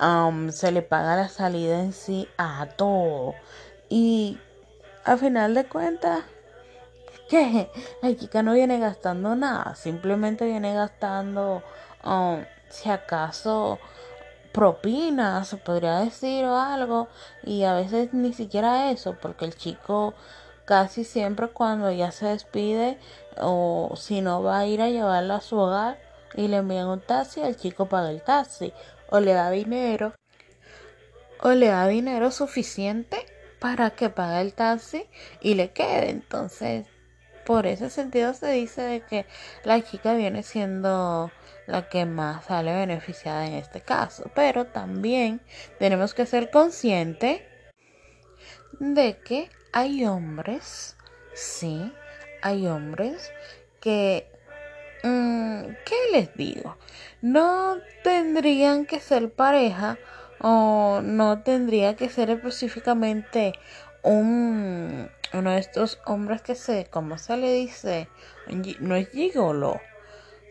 Um, 0.00 0.50
se 0.52 0.72
le 0.72 0.82
paga 0.82 1.16
la 1.16 1.28
salida 1.28 1.80
en 1.80 1.92
sí 1.92 2.28
a 2.36 2.66
todo. 2.76 3.34
Y 3.88 4.38
a 5.04 5.16
final 5.16 5.54
de 5.54 5.64
cuentas, 5.66 6.20
que 7.28 7.70
la 8.02 8.14
chica 8.14 8.42
no 8.42 8.52
viene 8.52 8.78
gastando 8.78 9.34
nada. 9.34 9.74
Simplemente 9.74 10.44
viene 10.44 10.74
gastando, 10.74 11.62
um, 12.04 12.44
si 12.68 12.90
acaso, 12.90 13.78
propinas, 14.56 15.48
se 15.48 15.58
podría 15.58 15.98
decir, 15.98 16.46
o 16.46 16.56
algo. 16.56 17.08
Y 17.44 17.64
a 17.64 17.74
veces 17.74 18.14
ni 18.14 18.32
siquiera 18.32 18.90
eso, 18.90 19.14
porque 19.20 19.44
el 19.44 19.54
chico 19.54 20.14
casi 20.64 21.04
siempre 21.04 21.48
cuando 21.48 21.92
ya 21.92 22.10
se 22.10 22.26
despide 22.26 22.98
o 23.38 23.92
si 23.96 24.22
no 24.22 24.42
va 24.42 24.60
a 24.60 24.66
ir 24.66 24.80
a 24.80 24.88
llevarla 24.88 25.36
a 25.36 25.40
su 25.42 25.58
hogar 25.58 25.98
y 26.34 26.48
le 26.48 26.56
envían 26.56 26.88
un 26.88 27.00
taxi, 27.00 27.42
el 27.42 27.56
chico 27.56 27.86
paga 27.86 28.10
el 28.10 28.22
taxi 28.22 28.72
o 29.10 29.20
le 29.20 29.34
da 29.34 29.50
dinero 29.50 30.14
o 31.42 31.50
le 31.50 31.68
da 31.68 31.86
dinero 31.86 32.30
suficiente 32.30 33.26
para 33.60 33.90
que 33.90 34.08
pague 34.08 34.40
el 34.40 34.54
taxi 34.54 35.06
y 35.42 35.54
le 35.54 35.70
quede. 35.70 36.08
Entonces, 36.10 36.86
por 37.44 37.66
ese 37.66 37.90
sentido 37.90 38.32
se 38.32 38.50
dice 38.52 38.80
de 38.82 39.00
que 39.02 39.26
la 39.64 39.82
chica 39.82 40.14
viene 40.14 40.42
siendo 40.42 41.30
la 41.66 41.88
que 41.88 42.06
más 42.06 42.46
sale 42.46 42.74
beneficiada 42.74 43.46
en 43.46 43.54
este 43.54 43.80
caso. 43.80 44.30
Pero 44.34 44.66
también 44.66 45.40
tenemos 45.78 46.14
que 46.14 46.26
ser 46.26 46.50
conscientes 46.50 47.42
de 48.78 49.18
que 49.24 49.50
hay 49.72 50.04
hombres, 50.04 50.96
sí, 51.34 51.92
hay 52.42 52.66
hombres 52.66 53.30
que, 53.80 54.30
mm, 55.02 55.62
¿qué 55.84 55.96
les 56.12 56.34
digo? 56.34 56.76
No 57.22 57.78
tendrían 58.02 58.86
que 58.86 59.00
ser 59.00 59.32
pareja 59.32 59.98
o 60.40 61.00
no 61.02 61.42
tendría 61.42 61.96
que 61.96 62.08
ser 62.08 62.30
específicamente 62.30 63.54
un 64.02 65.10
uno 65.32 65.50
de 65.50 65.58
estos 65.58 66.00
hombres 66.06 66.42
que 66.42 66.54
se, 66.54 66.86
como 66.86 67.18
se 67.18 67.36
le 67.36 67.52
dice? 67.52 68.08
No 68.80 68.94
es 68.96 69.10
gigolo. 69.10 69.80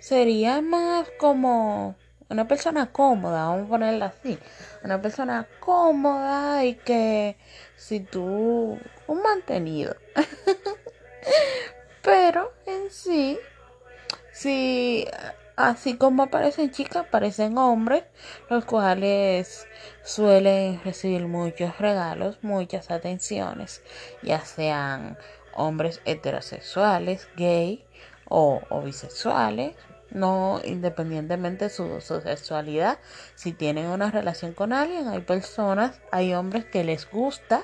Sería 0.05 0.61
más 0.61 1.09
como 1.17 1.95
una 2.29 2.47
persona 2.47 2.91
cómoda, 2.91 3.47
vamos 3.47 3.65
a 3.65 3.69
ponerla 3.69 4.05
así. 4.05 4.37
Una 4.83 5.01
persona 5.01 5.47
cómoda 5.59 6.63
y 6.63 6.75
que 6.75 7.37
si 7.75 8.01
tú 8.01 8.77
un 9.07 9.21
mantenido. 9.23 9.95
Pero 12.03 12.53
en 12.67 12.91
sí, 12.91 13.39
si 14.31 15.07
así 15.55 15.97
como 15.97 16.21
aparecen 16.21 16.69
chicas, 16.69 17.07
aparecen 17.07 17.57
hombres, 17.57 18.03
los 18.47 18.63
cuales 18.63 19.67
suelen 20.03 20.83
recibir 20.83 21.25
muchos 21.25 21.79
regalos, 21.79 22.37
muchas 22.43 22.91
atenciones, 22.91 23.81
ya 24.21 24.41
sean 24.41 25.17
hombres 25.55 25.99
heterosexuales, 26.05 27.27
gay 27.35 27.83
o, 28.29 28.61
o 28.69 28.81
bisexuales, 28.83 29.75
no 30.11 30.61
independientemente 30.63 31.65
de 31.65 31.69
su, 31.69 32.01
sexualidad, 32.01 32.99
si 33.35 33.53
tienen 33.53 33.87
una 33.87 34.11
relación 34.11 34.53
con 34.53 34.73
alguien, 34.73 35.07
hay 35.07 35.21
personas, 35.21 35.99
hay 36.11 36.33
hombres 36.33 36.65
que 36.65 36.83
les 36.83 37.09
gusta, 37.09 37.63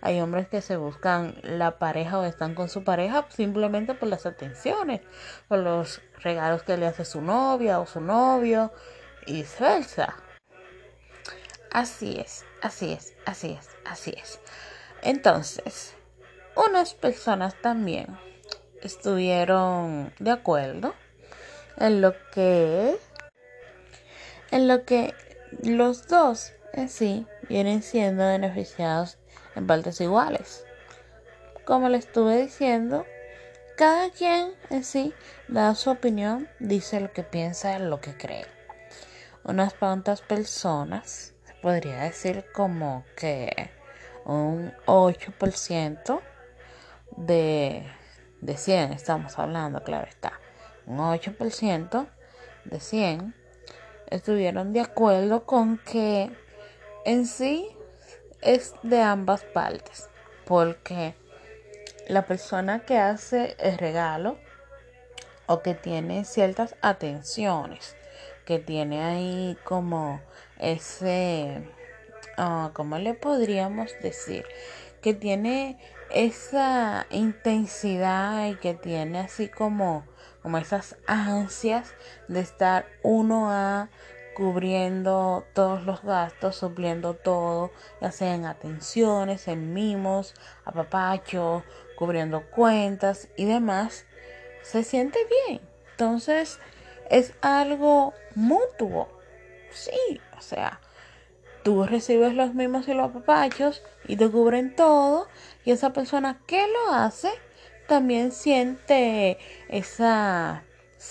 hay 0.00 0.20
hombres 0.20 0.48
que 0.48 0.62
se 0.62 0.76
buscan 0.76 1.36
la 1.42 1.78
pareja 1.78 2.18
o 2.18 2.24
están 2.24 2.54
con 2.54 2.68
su 2.68 2.84
pareja 2.84 3.26
simplemente 3.30 3.94
por 3.94 4.08
las 4.08 4.26
atenciones, 4.26 5.00
por 5.48 5.58
los 5.58 6.00
regalos 6.20 6.62
que 6.62 6.76
le 6.76 6.86
hace 6.86 7.04
su 7.04 7.20
novia 7.20 7.80
o 7.80 7.86
su 7.86 8.00
novio 8.00 8.72
y 9.26 9.34
viceversa. 9.34 10.16
Así 11.72 12.18
es, 12.18 12.44
así 12.62 12.92
es, 12.92 13.14
así 13.26 13.56
es, 13.58 13.68
así 13.84 14.14
es. 14.16 14.40
Entonces, 15.02 15.94
unas 16.56 16.94
personas 16.94 17.54
también 17.62 18.18
estuvieron 18.82 20.12
de 20.18 20.30
acuerdo 20.30 20.94
en 21.76 22.00
lo 22.00 22.14
que 22.32 22.98
en 24.50 24.68
lo 24.68 24.84
que 24.84 25.14
los 25.62 26.08
dos 26.08 26.52
en 26.72 26.88
sí 26.88 27.26
vienen 27.48 27.82
siendo 27.82 28.26
beneficiados 28.26 29.18
en 29.54 29.66
partes 29.66 30.00
iguales. 30.00 30.64
Como 31.64 31.88
le 31.88 31.98
estuve 31.98 32.42
diciendo, 32.42 33.06
cada 33.76 34.10
quien 34.10 34.52
en 34.70 34.84
sí 34.84 35.14
da 35.48 35.74
su 35.74 35.90
opinión, 35.90 36.48
dice 36.58 37.00
lo 37.00 37.12
que 37.12 37.22
piensa, 37.22 37.78
lo 37.78 38.00
que 38.00 38.16
cree. 38.16 38.46
Unas 39.44 39.74
cuantas 39.74 40.20
personas, 40.20 41.34
podría 41.62 42.02
decir 42.02 42.44
como 42.54 43.04
que 43.16 43.70
un 44.24 44.72
8% 44.86 46.20
de, 47.16 47.86
de 48.40 48.56
100, 48.56 48.92
estamos 48.92 49.38
hablando, 49.38 49.82
claro 49.82 50.08
está 50.08 50.39
un 50.90 50.98
8% 50.98 52.08
de 52.64 52.80
100 52.80 53.34
estuvieron 54.08 54.72
de 54.72 54.80
acuerdo 54.80 55.46
con 55.46 55.78
que 55.78 56.30
en 57.04 57.26
sí 57.26 57.68
es 58.42 58.74
de 58.82 59.00
ambas 59.00 59.44
partes, 59.44 60.10
porque 60.46 61.14
la 62.08 62.26
persona 62.26 62.80
que 62.80 62.98
hace 62.98 63.56
el 63.60 63.78
regalo 63.78 64.36
o 65.46 65.62
que 65.62 65.74
tiene 65.74 66.24
ciertas 66.24 66.74
atenciones, 66.82 67.96
que 68.44 68.58
tiene 68.58 69.04
ahí 69.04 69.56
como 69.62 70.20
ese, 70.58 71.62
uh, 72.36 72.70
¿cómo 72.72 72.98
le 72.98 73.14
podríamos 73.14 73.92
decir? 74.02 74.44
Que 75.02 75.14
tiene 75.14 75.78
esa 76.10 77.06
intensidad 77.10 78.48
y 78.48 78.56
que 78.56 78.74
tiene 78.74 79.20
así 79.20 79.46
como 79.46 80.04
como 80.42 80.58
esas 80.58 80.96
ansias 81.06 81.94
de 82.28 82.40
estar 82.40 82.86
uno 83.02 83.50
a 83.50 83.88
cubriendo 84.34 85.44
todos 85.52 85.84
los 85.84 86.02
gastos, 86.02 86.56
supliendo 86.56 87.14
todo, 87.14 87.70
ya 88.00 88.10
sea 88.10 88.34
en 88.34 88.46
atenciones, 88.46 89.48
en 89.48 89.74
mimos, 89.74 90.34
apapacho, 90.64 91.62
cubriendo 91.96 92.48
cuentas 92.50 93.28
y 93.36 93.44
demás, 93.44 94.06
se 94.62 94.82
siente 94.82 95.18
bien. 95.46 95.60
Entonces, 95.90 96.58
es 97.10 97.34
algo 97.42 98.14
mutuo. 98.34 99.08
Sí, 99.70 100.20
o 100.38 100.40
sea, 100.40 100.80
tú 101.62 101.84
recibes 101.84 102.34
los 102.34 102.54
mimos 102.54 102.88
y 102.88 102.94
los 102.94 103.10
apapachos 103.10 103.82
y 104.06 104.16
te 104.16 104.30
cubren 104.30 104.74
todo 104.74 105.28
y 105.64 105.72
esa 105.72 105.92
persona 105.92 106.40
que 106.46 106.66
lo 106.66 106.94
hace 106.94 107.30
también 107.90 108.30
siente 108.30 109.36
esa, 109.68 110.62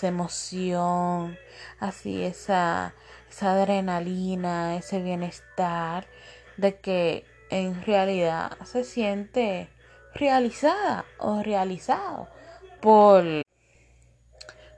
emoción, 0.02 1.38
así 1.78 2.24
esa, 2.24 2.94
esa 3.30 3.52
adrenalina, 3.52 4.78
ese 4.78 5.02
bienestar 5.02 6.08
de 6.56 6.80
que 6.80 7.26
en 7.50 7.84
realidad 7.84 8.58
se 8.64 8.86
siente 8.86 9.68
realizada 10.14 11.04
o 11.18 11.44
realizado 11.44 12.30
por, 12.80 13.26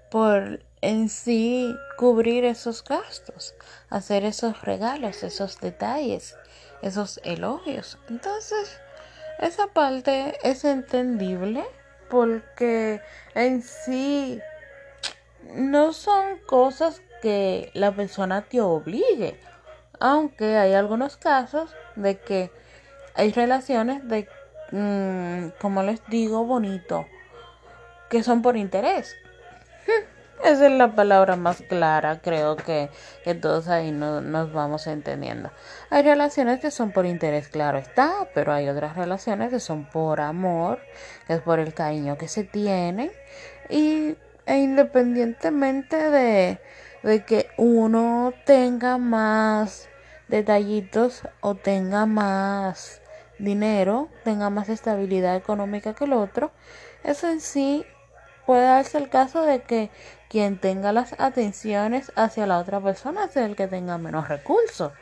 por 0.09 0.65
en 0.81 1.07
sí 1.07 1.71
cubrir 1.97 2.45
esos 2.45 2.83
gastos, 2.83 3.53
hacer 3.91 4.25
esos 4.25 4.59
regalos, 4.63 5.21
esos 5.21 5.59
detalles, 5.59 6.35
esos 6.81 7.19
elogios. 7.23 7.99
Entonces, 8.09 8.79
esa 9.37 9.67
parte 9.67 10.39
es 10.41 10.65
entendible 10.65 11.63
porque 12.11 13.01
en 13.33 13.63
sí 13.63 14.41
no 15.55 15.93
son 15.93 16.37
cosas 16.45 17.01
que 17.21 17.71
la 17.73 17.93
persona 17.93 18.41
te 18.41 18.59
obligue. 18.59 19.39
Aunque 19.99 20.57
hay 20.57 20.73
algunos 20.73 21.15
casos 21.15 21.73
de 21.95 22.19
que 22.19 22.51
hay 23.13 23.31
relaciones 23.31 24.05
de, 24.07 24.27
mm, 24.71 25.59
como 25.61 25.83
les 25.83 26.05
digo, 26.07 26.43
bonito, 26.43 27.07
que 28.09 28.23
son 28.23 28.41
por 28.41 28.57
interés. 28.57 29.15
Esa 30.43 30.65
es 30.65 30.71
la 30.71 30.95
palabra 30.95 31.35
más 31.35 31.61
clara, 31.61 32.19
creo 32.21 32.55
que, 32.55 32.89
que 33.23 33.35
todos 33.35 33.67
ahí 33.67 33.91
no, 33.91 34.21
nos 34.21 34.51
vamos 34.51 34.87
entendiendo. 34.87 35.51
Hay 35.91 36.01
relaciones 36.01 36.59
que 36.59 36.71
son 36.71 36.91
por 36.91 37.05
interés, 37.05 37.47
claro 37.47 37.77
está, 37.77 38.27
pero 38.33 38.51
hay 38.51 38.67
otras 38.67 38.95
relaciones 38.95 39.51
que 39.51 39.59
son 39.59 39.85
por 39.85 40.19
amor, 40.19 40.79
que 41.27 41.33
es 41.33 41.41
por 41.41 41.59
el 41.59 41.73
cariño 41.75 42.17
que 42.17 42.27
se 42.27 42.43
tienen. 42.43 43.11
Y 43.69 44.15
e 44.47 44.57
independientemente 44.57 46.09
de, 46.09 46.59
de 47.03 47.23
que 47.23 47.47
uno 47.57 48.33
tenga 48.45 48.97
más 48.97 49.89
detallitos 50.27 51.21
o 51.41 51.55
tenga 51.55 52.07
más 52.07 53.01
dinero, 53.37 54.09
tenga 54.23 54.49
más 54.49 54.69
estabilidad 54.69 55.35
económica 55.35 55.93
que 55.93 56.05
el 56.05 56.13
otro, 56.13 56.51
eso 57.03 57.29
en 57.29 57.41
sí 57.41 57.85
puede 58.45 58.63
darse 58.63 58.97
el 58.97 59.09
caso 59.09 59.43
de 59.43 59.61
que 59.61 59.89
quien 60.31 60.57
tenga 60.57 60.93
las 60.93 61.13
atenciones 61.19 62.13
hacia 62.15 62.47
la 62.47 62.59
otra 62.59 62.79
persona 62.79 63.27
sea 63.27 63.45
el 63.45 63.57
que 63.57 63.67
tenga 63.67 63.97
menos 63.97 64.29
recursos. 64.29 64.93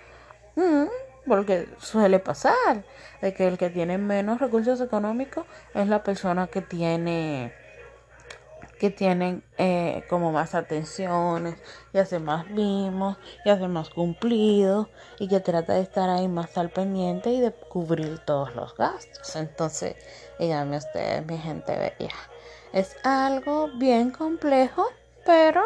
Mm, 0.56 0.86
porque 1.28 1.70
suele 1.78 2.18
pasar 2.18 2.84
de 3.22 3.34
que 3.36 3.48
el 3.48 3.60
que 3.60 3.70
tiene 3.70 4.00
menos 4.00 4.42
recursos 4.42 4.82
económicos 4.82 5.46
es 5.76 5.88
la 5.88 6.02
persona 6.02 6.48
que 6.48 6.62
tiene 6.64 7.54
que 8.80 8.90
tienen 8.90 9.44
eh, 9.58 10.04
como 10.10 10.32
más 10.32 10.56
atenciones 10.56 11.56
y 11.94 12.00
hace 12.00 12.18
más 12.18 12.50
mimos 12.50 13.18
y 13.46 13.50
hace 13.50 13.68
más 13.68 13.90
cumplidos 13.90 14.88
y 15.20 15.28
que 15.28 15.42
trata 15.42 15.74
de 15.74 15.82
estar 15.82 16.10
ahí 16.10 16.28
más 16.28 16.58
al 16.58 16.70
pendiente 16.70 17.30
y 17.30 17.42
de 17.42 17.52
cubrir 17.52 18.20
todos 18.20 18.56
los 18.56 18.76
gastos. 18.78 19.36
Entonces, 19.36 19.96
díganme 20.40 20.78
ustedes, 20.78 21.26
mi 21.26 21.38
gente 21.38 21.78
bella, 21.78 22.16
es 22.72 22.96
algo 23.04 23.68
bien 23.78 24.12
complejo, 24.12 24.88
pero 25.26 25.64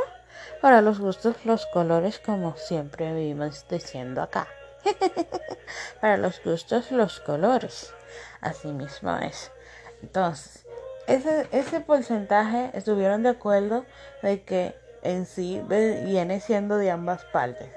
para 0.62 0.82
los 0.82 1.00
gustos, 1.00 1.36
los 1.46 1.66
colores, 1.68 2.20
como 2.20 2.56
siempre 2.58 3.14
vivimos 3.14 3.66
diciendo 3.70 4.22
acá. 4.22 4.48
para 6.02 6.18
los 6.18 6.44
gustos, 6.44 6.92
los 6.92 7.20
colores. 7.20 7.94
Así 8.42 8.68
mismo 8.70 9.16
es. 9.18 9.52
Entonces, 10.02 10.66
ese, 11.08 11.48
ese 11.52 11.80
porcentaje 11.82 12.72
estuvieron 12.74 13.24
de 13.24 13.30
acuerdo 13.30 13.86
de 14.22 14.44
que 14.44 14.76
en 15.02 15.26
sí 15.26 15.62
viene 15.68 16.40
siendo 16.40 16.78
de 16.78 16.92
ambas 16.92 17.24
partes. 17.26 17.70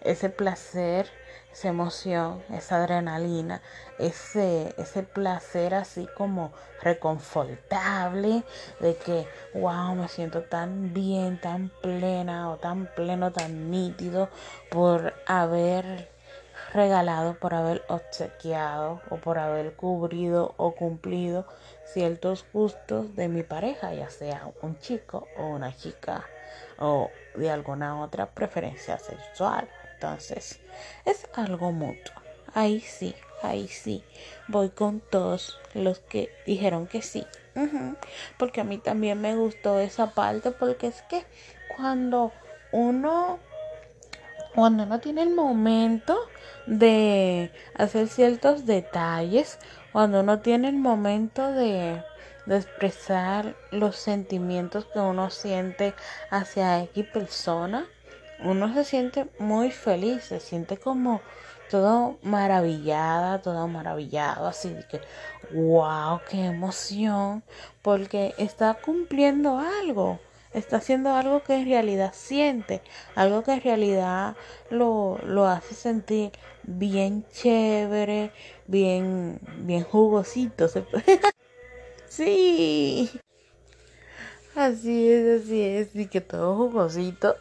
Ese 0.00 0.28
placer, 0.30 1.08
esa 1.52 1.68
emoción, 1.68 2.42
esa 2.50 2.76
adrenalina, 2.76 3.62
ese, 3.98 4.74
ese 4.78 5.02
placer 5.02 5.74
así 5.74 6.08
como 6.14 6.52
reconfortable 6.80 8.44
de 8.80 8.96
que, 8.96 9.26
wow, 9.52 9.94
me 9.94 10.08
siento 10.08 10.42
tan 10.42 10.92
bien, 10.92 11.38
tan 11.38 11.68
plena 11.68 12.50
o 12.50 12.56
tan 12.56 12.86
pleno, 12.86 13.32
tan 13.32 13.70
nítido 13.70 14.30
por 14.68 15.14
haber 15.26 16.08
regalado, 16.72 17.34
por 17.34 17.54
haber 17.54 17.84
obsequiado 17.88 19.00
o 19.08 19.18
por 19.18 19.38
haber 19.38 19.74
cubrido 19.74 20.54
o 20.56 20.74
cumplido 20.74 21.46
ciertos 21.84 22.46
gustos 22.52 23.14
de 23.14 23.28
mi 23.28 23.42
pareja, 23.42 23.94
ya 23.94 24.10
sea 24.10 24.50
un 24.62 24.78
chico 24.78 25.28
o 25.34 25.46
una 25.48 25.74
chica 25.76 26.30
o 26.78 27.12
de 27.34 27.50
alguna 27.50 28.00
otra 28.00 28.26
preferencia 28.26 28.98
sexual. 28.98 29.68
Entonces, 29.94 30.60
es 31.04 31.26
algo 31.34 31.72
mutuo. 31.72 32.14
Ahí 32.54 32.80
sí, 32.80 33.14
ahí 33.42 33.68
sí. 33.68 34.04
Voy 34.48 34.70
con 34.70 35.00
todos 35.00 35.60
los 35.74 36.00
que 36.00 36.30
dijeron 36.46 36.86
que 36.86 37.02
sí. 37.02 37.26
Porque 38.38 38.60
a 38.60 38.64
mí 38.64 38.78
también 38.78 39.20
me 39.20 39.36
gustó 39.36 39.78
esa 39.78 40.14
parte 40.14 40.50
porque 40.50 40.86
es 40.86 41.02
que 41.02 41.24
cuando 41.76 42.32
uno 42.72 43.38
cuando 44.54 44.82
uno 44.82 45.00
tiene 45.00 45.22
el 45.22 45.30
momento 45.30 46.18
de 46.66 47.50
hacer 47.74 48.08
ciertos 48.08 48.66
detalles, 48.66 49.58
cuando 49.92 50.20
uno 50.20 50.40
tiene 50.40 50.68
el 50.68 50.76
momento 50.76 51.52
de, 51.52 52.02
expresar 52.46 53.56
los 53.70 53.96
sentimientos 53.96 54.86
que 54.86 54.98
uno 54.98 55.30
siente 55.30 55.94
hacia 56.30 56.82
X 56.82 57.04
persona, 57.06 57.88
uno 58.38 58.72
se 58.74 58.84
siente 58.84 59.28
muy 59.38 59.70
feliz, 59.70 60.24
se 60.24 60.40
siente 60.40 60.76
como 60.76 61.22
todo 61.68 62.18
maravillada, 62.22 63.40
todo 63.40 63.68
maravillado, 63.68 64.46
así 64.46 64.74
de 64.74 64.82
que, 64.84 65.00
wow, 65.50 66.20
qué 66.28 66.44
emoción, 66.46 67.42
porque 67.82 68.34
está 68.38 68.74
cumpliendo 68.74 69.58
algo 69.58 70.20
está 70.52 70.76
haciendo 70.76 71.14
algo 71.14 71.42
que 71.42 71.54
en 71.54 71.64
realidad 71.66 72.12
siente, 72.14 72.82
algo 73.14 73.42
que 73.42 73.52
en 73.54 73.62
realidad 73.62 74.36
lo, 74.68 75.18
lo 75.24 75.46
hace 75.46 75.74
sentir 75.74 76.32
bien 76.62 77.24
chévere, 77.32 78.32
bien, 78.66 79.38
bien 79.48 79.82
jugosito. 79.84 80.66
sí, 82.12 83.10
así 84.54 85.10
es, 85.10 85.42
así 85.42 85.62
es, 85.62 85.96
y 85.96 86.06
que 86.06 86.20
todo 86.20 86.56
jugosito. 86.56 87.36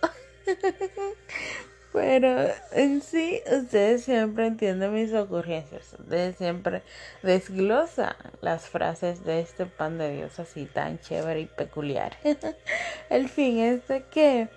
Pero 1.93 2.47
en 2.71 3.01
sí, 3.01 3.41
ustedes 3.51 4.05
siempre 4.05 4.47
entienden 4.47 4.93
mis 4.93 5.13
ocurrencias. 5.13 5.93
Ustedes 5.99 6.37
siempre 6.37 6.83
desglosan 7.21 8.15
las 8.39 8.69
frases 8.69 9.25
de 9.25 9.41
este 9.41 9.65
pan 9.65 9.97
de 9.97 10.15
Dios 10.15 10.39
así 10.39 10.65
tan 10.65 10.99
chévere 10.99 11.41
y 11.41 11.45
peculiar. 11.47 12.17
El 13.09 13.27
fin 13.27 13.59
es 13.59 13.85
de 13.89 14.03
que 14.05 14.47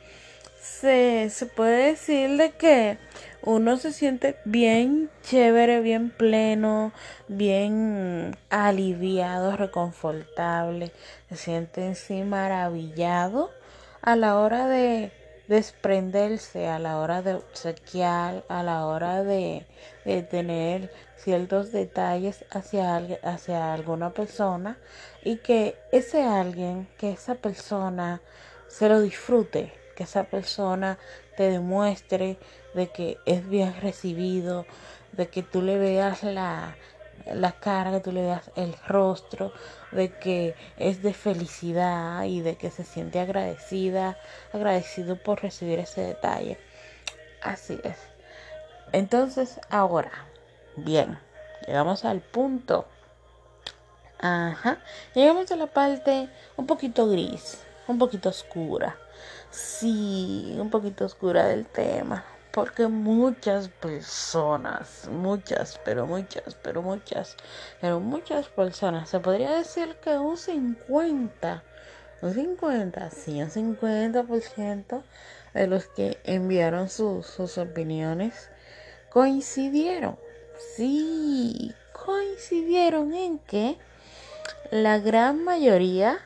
se, 0.65 1.29
se 1.29 1.47
puede 1.47 1.89
decir 1.91 2.39
de 2.39 2.53
que 2.53 2.97
uno 3.43 3.77
se 3.77 3.93
siente 3.93 4.37
bien 4.47 5.11
chévere, 5.23 5.81
bien 5.81 6.11
pleno, 6.11 6.93
bien 7.29 8.35
aliviado, 8.49 9.57
reconfortable. 9.57 10.91
Se 11.29 11.37
siente 11.37 11.85
en 11.85 11.95
sí 11.95 12.23
maravillado 12.23 13.51
a 14.01 14.17
la 14.17 14.39
hora 14.39 14.67
de 14.67 15.13
desprenderse 15.49 16.69
a 16.69 16.79
la 16.79 16.99
hora 16.99 17.21
de 17.21 17.35
obsequiar, 17.35 18.45
a 18.49 18.63
la 18.63 18.87
hora 18.87 19.23
de, 19.23 19.67
tener 20.31 20.91
ciertos 21.17 21.73
detalles 21.73 22.47
hacia, 22.51 22.97
hacia 23.23 23.75
alguna 23.75 24.15
persona 24.15 24.79
y 25.23 25.37
que 25.37 25.77
ese 25.93 26.23
alguien, 26.23 26.89
que 26.97 27.13
esa 27.13 27.35
persona 27.35 28.23
se 28.69 28.89
lo 28.89 29.03
disfrute, 29.03 29.84
que 29.95 30.05
esa 30.05 30.25
persona 30.25 30.99
te 31.37 31.51
demuestre 31.51 32.39
de 32.75 32.89
que 32.89 33.19
es 33.27 33.49
bien 33.49 33.75
recibido, 33.81 34.67
de 35.13 35.29
que 35.29 35.43
tú 35.43 35.63
le 35.63 35.79
veas 35.79 36.23
la, 36.23 36.77
la 37.27 37.53
cara, 37.53 38.03
tú 38.03 38.13
le 38.13 38.23
veas 38.23 38.51
el 38.57 38.75
rostro, 38.87 39.53
de 39.93 40.13
que 40.19 40.55
es 40.77 41.03
de 41.03 41.15
felicidad 41.15 42.25
y 42.25 42.41
de 42.41 42.57
que 42.57 42.71
se 42.71 42.85
siente 42.85 43.21
agradecida, 43.21 44.19
agradecido 44.53 45.17
por 45.17 45.43
recibir 45.43 45.79
ese 45.79 46.03
detalle. 46.03 46.59
Así 47.43 47.79
es. 47.85 47.99
Entonces, 48.93 49.61
ahora, 49.71 50.13
bien, 50.77 51.19
llegamos 51.67 52.05
al 52.05 52.21
punto. 52.21 52.87
Ajá, 54.19 54.79
llegamos 55.15 55.51
a 55.53 55.57
la 55.57 55.67
parte 55.67 56.29
un 56.57 56.67
poquito 56.67 57.09
gris, 57.09 57.63
un 57.87 57.99
poquito 57.99 58.31
oscura. 58.31 58.97
Sí, 59.55 60.57
un 60.59 60.69
poquito 60.69 61.05
oscura 61.05 61.47
del 61.47 61.65
tema 61.65 62.25
porque 62.51 62.89
muchas 62.89 63.69
personas, 63.69 65.09
muchas, 65.09 65.81
pero 65.85 66.09
muchas, 66.09 66.57
pero 66.57 66.83
muchas, 66.83 67.37
pero 67.81 68.01
muchas 68.01 68.49
personas, 68.49 69.09
se 69.09 69.21
podría 69.21 69.53
decir 69.53 69.95
que 70.03 70.19
un 70.19 70.37
50, 70.37 71.63
un 72.21 72.35
50, 72.35 73.11
sí, 73.11 73.41
un 73.41 73.51
50% 73.51 75.05
de 75.55 75.67
los 75.69 75.87
que 75.87 76.19
enviaron 76.25 76.89
sus 76.89 77.57
opiniones 77.57 78.51
coincidieron, 79.09 80.19
sí, 80.77 81.73
coincidieron 81.93 83.15
en 83.15 83.39
que 83.39 83.79
la 84.73 84.99
gran 84.99 85.45
mayoría 85.45 86.19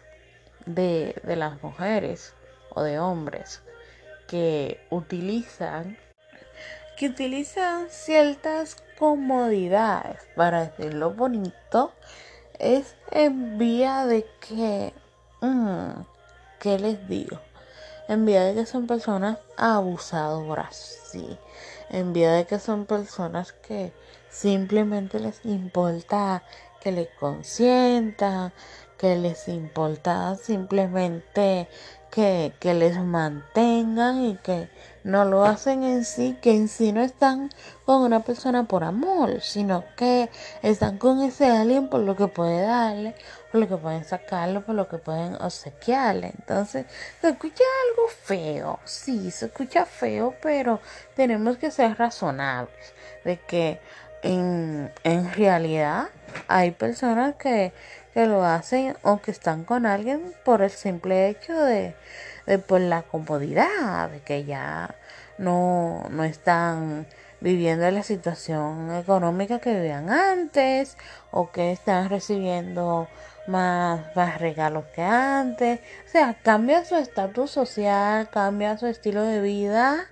de, 0.65 1.15
de 1.23 1.37
las 1.37 1.63
mujeres 1.63 2.35
de 2.83 2.99
hombres 2.99 3.63
que 4.27 4.81
utilizan 4.91 5.97
que 6.97 7.07
utilizan 7.07 7.87
ciertas 7.91 8.83
comodidades, 8.99 10.19
para 10.35 10.65
decirlo 10.67 11.13
bonito, 11.13 11.93
es 12.59 12.97
en 13.13 13.57
vía 13.57 14.05
de 14.05 14.27
que, 14.41 14.93
mm, 15.41 15.91
¿qué 16.59 16.77
les 16.81 17.09
digo? 17.09 17.39
en 18.09 18.25
vía 18.25 18.43
de 18.43 18.55
que 18.55 18.67
son 18.67 18.87
personas 18.87 19.39
abusadoras, 19.57 20.77
sí, 20.77 21.39
en 21.91 22.13
vía 22.15 22.33
de 22.33 22.47
que 22.47 22.59
son 22.59 22.87
personas 22.87 23.53
que 23.53 23.93
simplemente 24.31 25.21
les 25.21 25.45
importa 25.45 26.43
que 26.81 26.91
les 26.91 27.09
consientan, 27.21 28.53
que 28.97 29.17
les 29.17 29.47
importa 29.49 30.37
simplemente 30.37 31.69
que, 32.11 32.53
les 32.63 32.99
mantengan 32.99 34.25
y 34.25 34.37
que 34.37 34.69
no 35.05 35.25
lo 35.25 35.45
hacen 35.45 35.85
en 35.85 36.05
sí, 36.05 36.37
que 36.43 36.55
en 36.55 36.69
sí 36.69 36.93
no 36.93 37.03
están 37.03 37.51
con 37.85 38.03
una 38.03 38.21
persona 38.21 38.65
por 38.65 38.85
amor, 38.85 39.41
sino 39.41 39.85
que 39.97 40.29
están 40.63 40.99
con 40.99 41.23
ese 41.23 41.47
alguien 41.47 41.89
por 41.89 42.01
lo 42.01 42.17
que 42.17 42.27
puede 42.27 42.63
darle, 42.63 43.15
por 43.51 43.61
lo 43.61 43.69
que 43.69 43.77
pueden 43.77 44.05
sacarlo, 44.05 44.65
por 44.65 44.75
lo 44.75 44.89
que 44.89 44.99
pueden 44.99 45.35
obsequiarle. 45.37 46.33
Entonces, 46.39 46.87
se 47.21 47.29
escucha 47.29 47.65
algo 47.91 48.09
feo, 48.09 48.79
sí, 48.85 49.31
se 49.31 49.47
escucha 49.47 49.85
feo, 49.85 50.35
pero 50.43 50.81
tenemos 51.15 51.59
que 51.59 51.71
ser 51.71 51.97
razonables 51.97 52.95
de 53.25 53.39
que 53.39 53.81
en, 54.23 54.93
en 55.05 55.33
realidad 55.33 56.09
hay 56.49 56.73
personas 56.73 57.37
que, 57.37 57.73
que 58.19 58.27
lo 58.27 58.43
hacen 58.43 58.97
o 59.03 59.23
que 59.23 59.31
están 59.31 59.63
con 59.63 59.87
alguien 59.87 60.35
por 60.45 60.63
el 60.63 60.71
simple 60.71 61.29
hecho 61.29 61.55
de, 61.55 61.95
de 62.47 62.59
por 62.59 62.81
la 62.81 63.03
comodidad, 63.03 64.11
de 64.11 64.19
que 64.23 64.45
ya 64.45 64.97
no, 65.39 66.03
no 66.11 66.25
están 66.25 67.07
viviendo 67.41 67.89
la 67.93 68.03
situación 68.03 68.93
económica 68.97 69.61
que 69.61 69.73
vivían 69.73 70.11
antes 70.11 70.97
o 71.31 71.53
que 71.53 71.71
están 71.71 72.09
recibiendo 72.09 73.07
más, 73.47 74.01
más 74.17 74.41
regalos 74.41 74.87
que 74.97 75.03
antes. 75.03 75.79
O 76.05 76.11
sea, 76.11 76.35
cambia 76.43 76.85
su 76.85 76.97
estatus 76.97 77.53
social, 77.53 78.31
cambia 78.31 78.79
su 78.79 78.89
estilo 78.89 79.23
de 79.23 79.41
vida, 79.41 80.09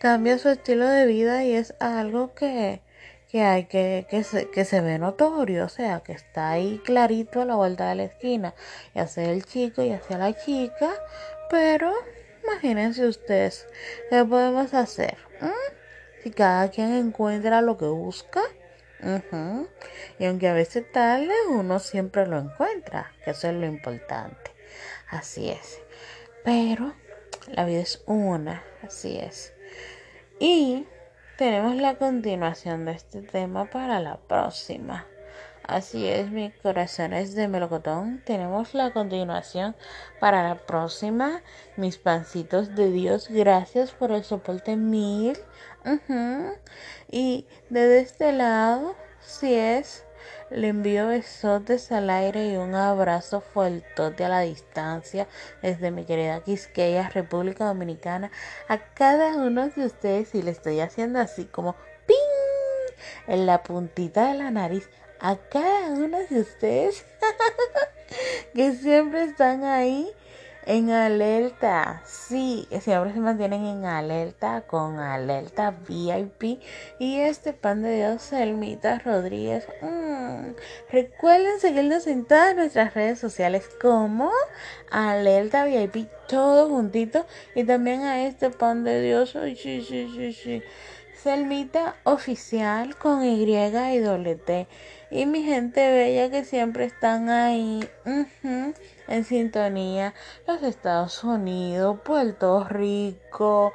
cambia 0.00 0.36
su 0.36 0.48
estilo 0.48 0.88
de 0.88 1.06
vida 1.06 1.44
y 1.44 1.52
es 1.52 1.74
algo 1.78 2.34
que, 2.34 2.82
que 3.28 3.42
hay 3.42 3.64
que, 3.64 4.06
que 4.08 4.24
se, 4.24 4.48
que 4.50 4.64
se 4.64 4.80
ve 4.80 4.98
notorio, 4.98 5.66
o 5.66 5.68
sea, 5.68 6.00
que 6.00 6.12
está 6.12 6.50
ahí 6.50 6.80
clarito 6.84 7.42
a 7.42 7.44
la 7.44 7.56
vuelta 7.56 7.88
de 7.88 7.94
la 7.94 8.04
esquina, 8.04 8.54
ya 8.94 9.06
sea 9.06 9.30
el 9.30 9.44
chico, 9.44 9.82
y 9.82 9.92
hacia 9.92 10.16
la 10.18 10.34
chica, 10.34 10.90
pero 11.50 11.92
imagínense 12.44 13.06
ustedes, 13.06 13.66
¿qué 14.08 14.24
podemos 14.24 14.72
hacer? 14.72 15.18
¿Mm? 15.40 16.22
Si 16.22 16.30
cada 16.30 16.70
quien 16.70 16.92
encuentra 16.94 17.60
lo 17.60 17.76
que 17.76 17.84
busca, 17.84 18.40
y 20.18 20.24
aunque 20.24 20.48
a 20.48 20.54
veces 20.54 20.90
tarde, 20.90 21.32
uno 21.50 21.78
siempre 21.78 22.26
lo 22.26 22.38
encuentra, 22.38 23.12
que 23.24 23.30
eso 23.30 23.48
es 23.48 23.54
lo 23.54 23.66
importante, 23.66 24.50
así 25.10 25.50
es, 25.50 25.80
pero 26.44 26.94
la 27.46 27.64
vida 27.64 27.80
es 27.80 28.02
una, 28.06 28.64
así 28.82 29.18
es, 29.18 29.52
y 30.40 30.86
tenemos 31.38 31.76
la 31.76 31.94
continuación 31.94 32.84
de 32.84 32.92
este 32.92 33.22
tema 33.22 33.70
para 33.70 34.00
la 34.00 34.16
próxima. 34.16 35.06
Así 35.62 36.04
es, 36.08 36.32
mi 36.32 36.50
corazón 36.50 37.12
es 37.12 37.36
de 37.36 37.46
melocotón. 37.46 38.20
Tenemos 38.24 38.74
la 38.74 38.92
continuación 38.92 39.76
para 40.18 40.42
la 40.42 40.56
próxima. 40.56 41.42
Mis 41.76 41.96
pancitos 41.96 42.74
de 42.74 42.90
Dios, 42.90 43.28
gracias 43.28 43.92
por 43.92 44.10
el 44.10 44.24
soporte 44.24 44.74
mil. 44.74 45.38
Y 47.08 47.46
de 47.70 48.00
este 48.00 48.32
lado, 48.32 48.96
si 49.20 49.54
es 49.54 50.04
le 50.50 50.68
envío 50.68 51.08
besotes 51.08 51.92
al 51.92 52.10
aire 52.10 52.48
y 52.48 52.56
un 52.56 52.74
abrazo 52.74 53.40
fuertote 53.40 54.24
a 54.24 54.28
la 54.28 54.40
distancia 54.40 55.26
desde 55.62 55.90
mi 55.90 56.04
querida 56.04 56.42
Quisqueya, 56.42 57.08
República 57.08 57.64
Dominicana, 57.64 58.30
a 58.68 58.78
cada 58.78 59.36
uno 59.36 59.68
de 59.68 59.86
ustedes 59.86 60.34
y 60.34 60.42
le 60.42 60.50
estoy 60.50 60.80
haciendo 60.80 61.18
así 61.18 61.44
como 61.44 61.74
¡ping! 62.06 62.16
en 63.26 63.46
la 63.46 63.62
puntita 63.62 64.28
de 64.28 64.38
la 64.38 64.50
nariz 64.50 64.88
a 65.20 65.36
cada 65.36 65.90
uno 65.90 66.18
de 66.30 66.40
ustedes 66.40 67.04
que 68.54 68.72
siempre 68.72 69.24
están 69.24 69.64
ahí 69.64 70.12
en 70.68 70.90
alerta, 70.90 72.02
sí, 72.04 72.68
siempre 72.82 73.14
se 73.14 73.20
mantienen 73.20 73.64
en 73.64 73.86
alerta 73.86 74.64
con 74.66 74.98
alerta 74.98 75.74
VIP 75.88 76.60
y 76.98 77.20
este 77.20 77.54
pan 77.54 77.80
de 77.80 77.96
Dios, 77.96 78.20
Selmita 78.20 78.98
Rodríguez. 78.98 79.66
Mm. 79.80 80.50
Recuerden 80.92 81.58
seguirnos 81.58 82.06
en 82.06 82.26
todas 82.26 82.54
nuestras 82.54 82.92
redes 82.92 83.18
sociales 83.18 83.66
como 83.80 84.30
alerta 84.90 85.64
VIP, 85.64 86.06
todo 86.28 86.68
juntito 86.68 87.24
y 87.54 87.64
también 87.64 88.02
a 88.02 88.26
este 88.26 88.50
pan 88.50 88.84
de 88.84 89.00
Dios. 89.00 89.30
Sí, 89.30 89.56
sí, 89.56 90.12
sí, 90.14 90.34
sí. 90.34 90.62
Selmita 91.22 91.96
oficial 92.04 92.94
con 92.96 93.24
Y 93.24 93.42
y 93.42 93.98
doble 94.00 94.34
T. 94.34 94.68
Y 95.10 95.24
mi 95.24 95.44
gente 95.44 95.80
bella 95.90 96.30
que 96.30 96.44
siempre 96.44 96.84
están 96.84 97.30
ahí 97.30 97.80
en 99.08 99.24
sintonía. 99.24 100.14
Los 100.46 100.62
Estados 100.62 101.24
Unidos, 101.24 101.98
Puerto 102.04 102.64
Rico. 102.64 103.72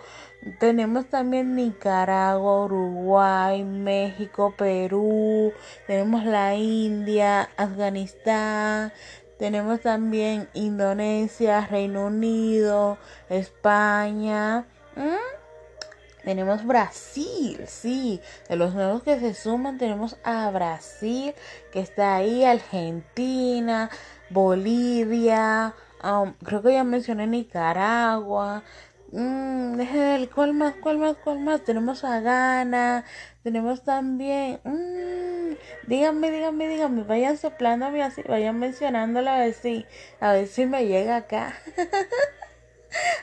Tenemos 0.59 1.07
también 1.07 1.55
Nicaragua, 1.55 2.65
Uruguay, 2.65 3.63
México, 3.63 4.53
Perú. 4.57 5.51
Tenemos 5.87 6.23
la 6.25 6.55
India, 6.55 7.49
Afganistán. 7.57 8.93
Tenemos 9.37 9.81
también 9.81 10.47
Indonesia, 10.53 11.67
Reino 11.69 12.05
Unido, 12.05 12.97
España. 13.29 14.65
Tenemos 16.23 16.65
Brasil, 16.65 17.65
sí, 17.67 18.21
de 18.47 18.55
los 18.55 18.73
nuevos 18.73 19.03
que 19.03 19.19
se 19.19 19.33
suman 19.33 19.77
tenemos 19.77 20.15
a 20.23 20.49
Brasil, 20.51 21.35
que 21.73 21.81
está 21.81 22.15
ahí, 22.15 22.45
Argentina, 22.45 23.89
Bolivia, 24.33 25.73
um, 26.03 26.33
creo 26.43 26.61
que 26.63 26.73
ya 26.73 26.83
mencioné 26.83 27.27
Nicaragua. 27.27 28.63
Mm, 29.11 29.77
ver, 29.77 30.29
¿cuál 30.31 30.53
más? 30.53 30.73
¿Cuál 30.81 30.97
más? 30.97 31.15
¿Cuál 31.23 31.39
más? 31.39 31.63
Tenemos 31.63 32.03
a 32.03 32.19
Ghana, 32.19 33.05
tenemos 33.43 33.83
también... 33.83 34.59
Mmm, 34.63 35.55
díganme, 35.87 36.31
díganme, 36.31 36.67
díganme, 36.67 37.03
vayan 37.03 37.37
soplándome 37.37 38.01
así, 38.03 38.23
vayan 38.23 38.57
mencionándola 38.59 39.35
a 39.35 39.39
ver 39.39 39.53
si, 39.53 39.85
a 40.19 40.33
ver 40.33 40.47
si 40.47 40.65
me 40.65 40.87
llega 40.87 41.17
acá. 41.17 41.53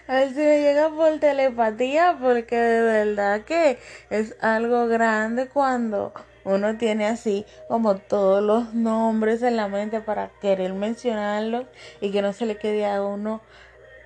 A 0.08 0.14
ver 0.14 0.30
si 0.30 0.40
me 0.40 0.60
llega 0.60 0.90
por 0.90 1.20
telepatía, 1.20 2.18
porque 2.20 2.56
de 2.56 2.82
verdad 2.82 3.42
que 3.42 3.78
es 4.10 4.34
algo 4.40 4.88
grande 4.88 5.48
cuando 5.48 6.12
uno 6.44 6.76
tiene 6.76 7.06
así 7.06 7.44
como 7.68 7.96
todos 7.96 8.42
los 8.42 8.74
nombres 8.74 9.42
en 9.42 9.56
la 9.56 9.68
mente 9.68 10.00
para 10.00 10.30
querer 10.40 10.72
mencionarlos 10.72 11.66
y 12.00 12.10
que 12.10 12.22
no 12.22 12.32
se 12.32 12.46
le 12.46 12.56
quede 12.56 12.86
a 12.86 13.02
uno 13.02 13.40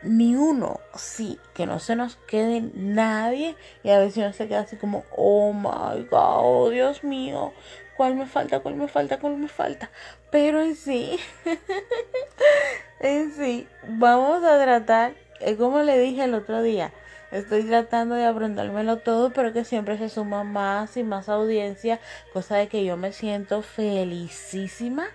ni 0.02 0.36
uno, 0.36 0.80
sí, 0.96 1.38
que 1.54 1.64
no 1.64 1.78
se 1.78 1.96
nos 1.96 2.16
quede 2.16 2.70
nadie 2.74 3.56
y 3.82 3.90
a 3.90 3.98
veces 3.98 4.18
uno 4.18 4.32
se 4.34 4.48
queda 4.48 4.60
así 4.60 4.76
como, 4.76 5.04
oh 5.16 5.52
my 5.52 6.02
god, 6.10 6.40
oh 6.42 6.70
Dios 6.70 7.04
mío, 7.04 7.52
¿cuál 7.96 8.14
me 8.14 8.26
falta? 8.26 8.60
¿Cuál 8.60 8.74
me 8.74 8.86
falta? 8.86 9.18
¿Cuál 9.18 9.38
me 9.38 9.48
falta? 9.48 9.90
Pero 10.30 10.60
en 10.60 10.76
sí, 10.76 11.18
en 13.00 13.32
sí, 13.32 13.66
vamos 13.88 14.44
a 14.44 14.62
tratar 14.62 15.14
es 15.40 15.56
como 15.56 15.82
le 15.82 15.98
dije 15.98 16.24
el 16.24 16.34
otro 16.34 16.62
día, 16.62 16.92
estoy 17.34 17.64
tratando 17.64 18.14
de 18.14 18.24
aprendérmelo 18.24 18.98
todo, 18.98 19.30
pero 19.32 19.52
que 19.52 19.64
siempre 19.64 19.98
se 19.98 20.08
suma 20.08 20.44
más 20.44 20.96
y 20.96 21.02
más 21.02 21.28
audiencia, 21.28 22.00
cosa 22.32 22.56
de 22.56 22.68
que 22.68 22.84
yo 22.84 22.96
me 22.96 23.12
siento 23.12 23.62
felicísima. 23.62 25.06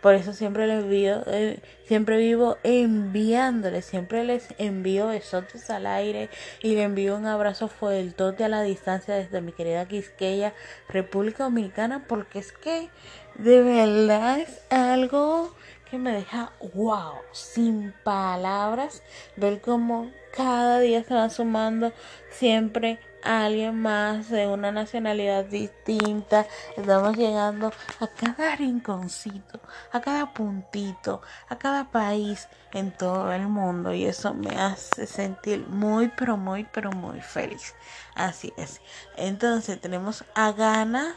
Por 0.00 0.14
eso 0.14 0.32
siempre 0.32 0.66
les 0.66 0.84
envío, 0.84 1.22
eh, 1.26 1.60
siempre 1.86 2.18
vivo 2.18 2.58
enviándole, 2.62 3.82
siempre 3.82 4.24
les 4.24 4.48
envío 4.58 5.08
besotes 5.08 5.68
al 5.70 5.86
aire 5.86 6.30
y 6.62 6.74
le 6.76 6.84
envío 6.84 7.16
un 7.16 7.26
abrazo 7.26 7.68
fuertote 7.68 8.44
a 8.44 8.48
la 8.48 8.62
distancia 8.62 9.14
desde 9.14 9.40
mi 9.40 9.52
querida 9.52 9.88
Quisqueya, 9.88 10.54
República 10.88 11.44
Dominicana, 11.44 12.06
porque 12.06 12.38
es 12.38 12.52
que 12.52 12.88
de 13.34 13.62
verdad 13.62 14.38
es 14.38 14.62
algo 14.70 15.52
que 15.90 15.98
me 15.98 16.12
deja 16.12 16.52
wow, 16.74 17.14
sin 17.32 17.92
palabras, 18.04 19.02
ver 19.36 19.60
cómo 19.60 20.10
cada 20.36 20.80
día 20.80 21.02
se 21.02 21.14
va 21.14 21.30
sumando 21.30 21.92
siempre 22.30 23.00
alguien 23.22 23.80
más 23.80 24.28
de 24.28 24.46
una 24.46 24.70
nacionalidad 24.70 25.46
distinta. 25.46 26.46
Estamos 26.76 27.16
llegando 27.16 27.72
a 28.00 28.06
cada 28.06 28.54
rinconcito, 28.54 29.60
a 29.92 30.00
cada 30.00 30.32
puntito, 30.34 31.22
a 31.48 31.56
cada 31.56 31.90
país 31.90 32.48
en 32.72 32.92
todo 32.92 33.32
el 33.32 33.48
mundo 33.48 33.94
y 33.94 34.04
eso 34.04 34.34
me 34.34 34.50
hace 34.50 35.06
sentir 35.06 35.66
muy, 35.68 36.08
pero 36.16 36.36
muy, 36.36 36.66
pero 36.72 36.92
muy 36.92 37.20
feliz. 37.20 37.74
Así 38.14 38.52
es. 38.56 38.80
Entonces 39.16 39.80
tenemos 39.80 40.24
a 40.34 40.52
Ghana 40.52 41.16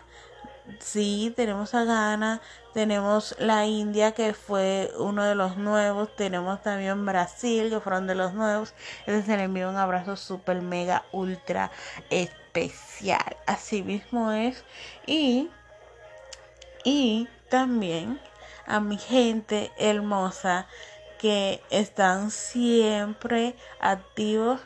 Sí, 0.78 1.34
tenemos 1.36 1.74
a 1.74 1.84
Ghana, 1.84 2.42
tenemos 2.74 3.36
la 3.40 3.66
India 3.66 4.14
que 4.14 4.34
fue 4.34 4.92
uno 4.98 5.24
de 5.24 5.36
los 5.36 5.58
nuevos, 5.58 6.16
tenemos 6.16 6.62
también 6.62 7.06
Brasil 7.06 7.70
que 7.70 7.80
fueron 7.80 8.08
de 8.08 8.16
los 8.16 8.34
nuevos. 8.34 8.74
Entonces 9.00 9.26
se 9.26 9.38
le 9.38 9.44
envía 9.44 9.70
un 9.70 9.78
abrazo 9.78 10.16
super 10.16 10.62
mega 10.62 11.04
ultra 11.12 11.72
especial. 12.10 13.38
Así 13.48 13.82
mismo 13.82 14.32
es. 14.32 14.64
Y, 15.06 15.50
y 16.84 17.28
también 17.50 18.20
a 18.68 18.80
mi 18.80 18.98
gente 18.98 19.72
hermosa 19.78 20.68
que 21.20 21.62
están 21.70 22.32
siempre 22.32 23.56
activos. 23.80 24.62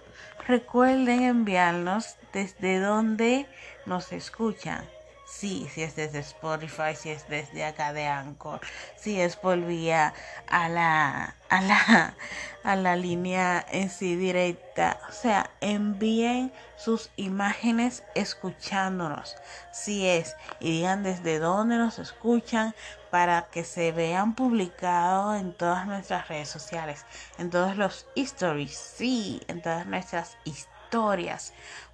Recuerden 0.48 1.24
enviarnos 1.24 2.18
desde 2.34 2.80
donde 2.80 3.48
nos 3.86 4.12
escuchan 4.12 4.93
Sí, 5.40 5.68
si 5.74 5.82
es 5.84 5.96
desde 5.96 6.20
Spotify, 6.20 6.96
si 6.96 7.10
es 7.10 7.28
desde 7.28 7.66
acá 7.66 7.92
de 7.92 8.06
Anchor, 8.08 8.62
si 8.96 9.20
es 9.20 9.36
por 9.36 9.60
vía 9.66 10.14
a 10.48 10.70
la, 10.70 11.36
a 11.50 11.62
la, 11.62 12.18
a 12.64 12.76
la 12.76 12.96
línea 12.96 13.66
en 13.72 13.90
sí 13.90 14.16
directa. 14.16 15.00
O 15.10 15.12
sea, 15.12 15.50
envíen 15.60 16.54
sus 16.76 17.12
imágenes 17.18 18.04
escuchándonos. 18.14 19.36
Si 19.72 20.08
es, 20.08 20.38
y 20.60 20.72
digan 20.72 21.04
desde 21.04 21.40
dónde 21.40 21.78
nos 21.78 22.00
escuchan 22.00 22.74
para 23.10 23.50
que 23.50 23.64
se 23.66 23.92
vean 23.92 24.36
publicados 24.36 25.42
en 25.42 25.54
todas 25.54 25.88
nuestras 25.88 26.28
redes 26.30 26.50
sociales, 26.50 27.06
en 27.38 27.50
todos 27.50 27.76
los 27.76 28.08
stories, 28.16 28.78
sí, 28.78 29.42
en 29.48 29.62
todas 29.62 29.86
nuestras 29.88 30.38
historias, 30.46 31.54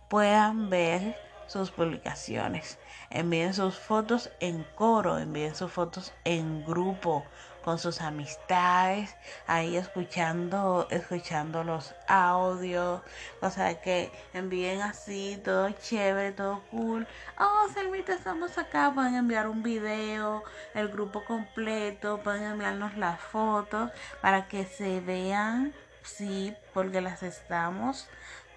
puedan 0.09 0.69
ver 0.69 1.15
sus 1.47 1.71
publicaciones 1.71 2.77
envíen 3.09 3.53
sus 3.53 3.75
fotos 3.75 4.29
en 4.39 4.63
coro, 4.75 5.17
envíen 5.17 5.55
sus 5.55 5.71
fotos 5.71 6.13
en 6.25 6.63
grupo 6.65 7.25
con 7.63 7.77
sus 7.77 8.01
amistades, 8.01 9.15
ahí 9.45 9.75
escuchando, 9.75 10.87
escuchando 10.89 11.63
los 11.63 11.93
audios, 12.07 13.01
o 13.41 13.49
sea 13.49 13.81
que 13.81 14.11
envíen 14.33 14.81
así, 14.81 15.39
todo 15.43 15.69
chévere, 15.71 16.31
todo 16.31 16.61
cool. 16.71 17.05
Oh, 17.37 17.67
Selmita, 17.73 18.13
estamos 18.13 18.57
acá, 18.57 18.91
pueden 18.93 19.15
enviar 19.15 19.47
un 19.47 19.61
video, 19.61 20.43
el 20.73 20.87
grupo 20.87 21.23
completo, 21.25 22.19
pueden 22.23 22.43
enviarnos 22.43 22.95
las 22.97 23.19
fotos 23.19 23.91
para 24.21 24.47
que 24.47 24.65
se 24.65 25.01
vean, 25.01 25.73
sí, 26.03 26.55
porque 26.73 27.01
las 27.01 27.23
estamos 27.23 28.07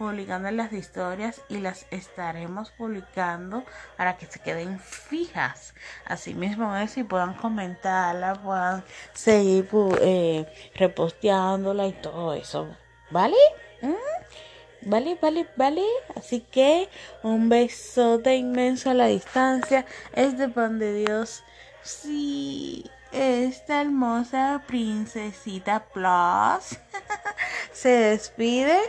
publicando 0.03 0.51
las 0.51 0.73
historias 0.73 1.41
y 1.49 1.59
las 1.59 1.87
estaremos 1.93 2.73
publicando 2.73 3.63
para 3.97 4.17
que 4.17 4.27
se 4.27 4.41
queden 4.41 4.81
fijas. 4.81 5.75
Asimismo 6.05 6.77
es 6.77 6.97
y 6.97 7.05
puedan 7.05 7.35
comentarla, 7.35 8.35
puedan 8.35 8.83
seguir 9.13 9.69
eh, 10.01 10.45
reposteándola 10.75 11.87
y 11.87 11.93
todo 11.93 12.35
eso. 12.35 12.67
¿Vale? 13.11 13.37
¿Mm? 13.81 14.91
Vale, 14.91 15.17
vale, 15.23 15.47
vale. 15.55 15.85
Así 16.17 16.41
que 16.41 16.89
un 17.23 17.49
besote 17.49 18.35
inmenso 18.35 18.91
a 18.91 18.95
la 18.95 19.07
distancia. 19.07 19.87
Es 20.15 20.37
de 20.37 20.49
pan 20.49 20.81
de 20.81 20.95
Dios. 20.95 21.45
Sí, 21.83 22.91
esta 23.13 23.83
hermosa 23.83 24.65
princesita 24.67 25.85
Plus 25.93 26.77
se 27.73 27.89
despide 27.89 28.81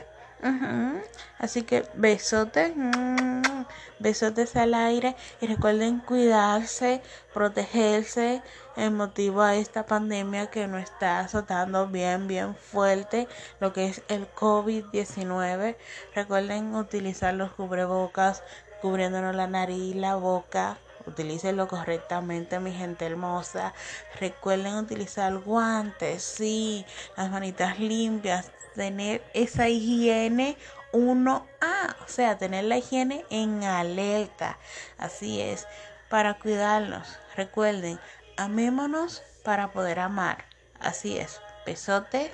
Así 1.40 1.64
que 1.64 1.86
besotes, 1.94 2.74
mm, 2.76 3.64
besotes 4.00 4.56
al 4.56 4.74
aire 4.74 5.16
y 5.42 5.48
recuerden 5.48 6.00
cuidarse, 6.00 7.02
protegerse 7.34 8.42
en 8.76 8.96
motivo 8.96 9.42
a 9.42 9.56
esta 9.56 9.86
pandemia 9.86 10.48
que 10.48 10.68
nos 10.68 10.84
está 10.84 11.20
azotando 11.20 11.88
bien, 11.88 12.28
bien 12.28 12.56
fuerte, 12.56 13.28
lo 13.60 13.72
que 13.72 13.88
es 13.88 14.04
el 14.10 14.28
COVID-19. 14.34 15.78
Recuerden 16.14 16.76
utilizar 16.76 17.34
los 17.34 17.52
cubrebocas, 17.52 18.44
cubriéndonos 18.82 19.36
la 19.36 19.48
nariz, 19.48 19.96
la 19.96 20.16
boca, 20.16 20.78
Utilícenlo 21.06 21.68
correctamente, 21.68 22.62
mi 22.62 22.72
gente 22.72 23.06
hermosa. 23.06 23.74
Recuerden 24.22 24.76
utilizar 24.76 25.38
guantes, 25.40 26.24
sí, 26.24 26.86
las 27.18 27.30
manitas 27.30 27.78
limpias, 27.78 28.52
tener 28.74 29.24
esa 29.34 29.70
higiene 29.70 30.58
1A, 30.92 31.96
o 32.04 32.08
sea, 32.08 32.38
tener 32.38 32.66
la 32.66 32.78
higiene 32.78 33.26
en 33.30 33.64
alerta. 33.64 34.58
Así 34.98 35.42
es, 35.42 35.68
para 36.10 36.36
cuidarnos. 36.36 37.18
Recuerden, 37.36 38.00
amémonos 38.38 39.24
para 39.44 39.72
poder 39.72 40.00
amar. 40.00 40.46
Así 40.80 41.18
es, 41.18 41.42
besote, 41.66 42.32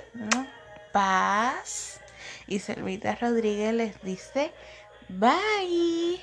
paz. 0.92 2.00
Y 2.46 2.58
Selvita 2.58 3.14
Rodríguez 3.14 3.74
les 3.74 4.02
dice, 4.02 4.52
bye. 5.08 6.20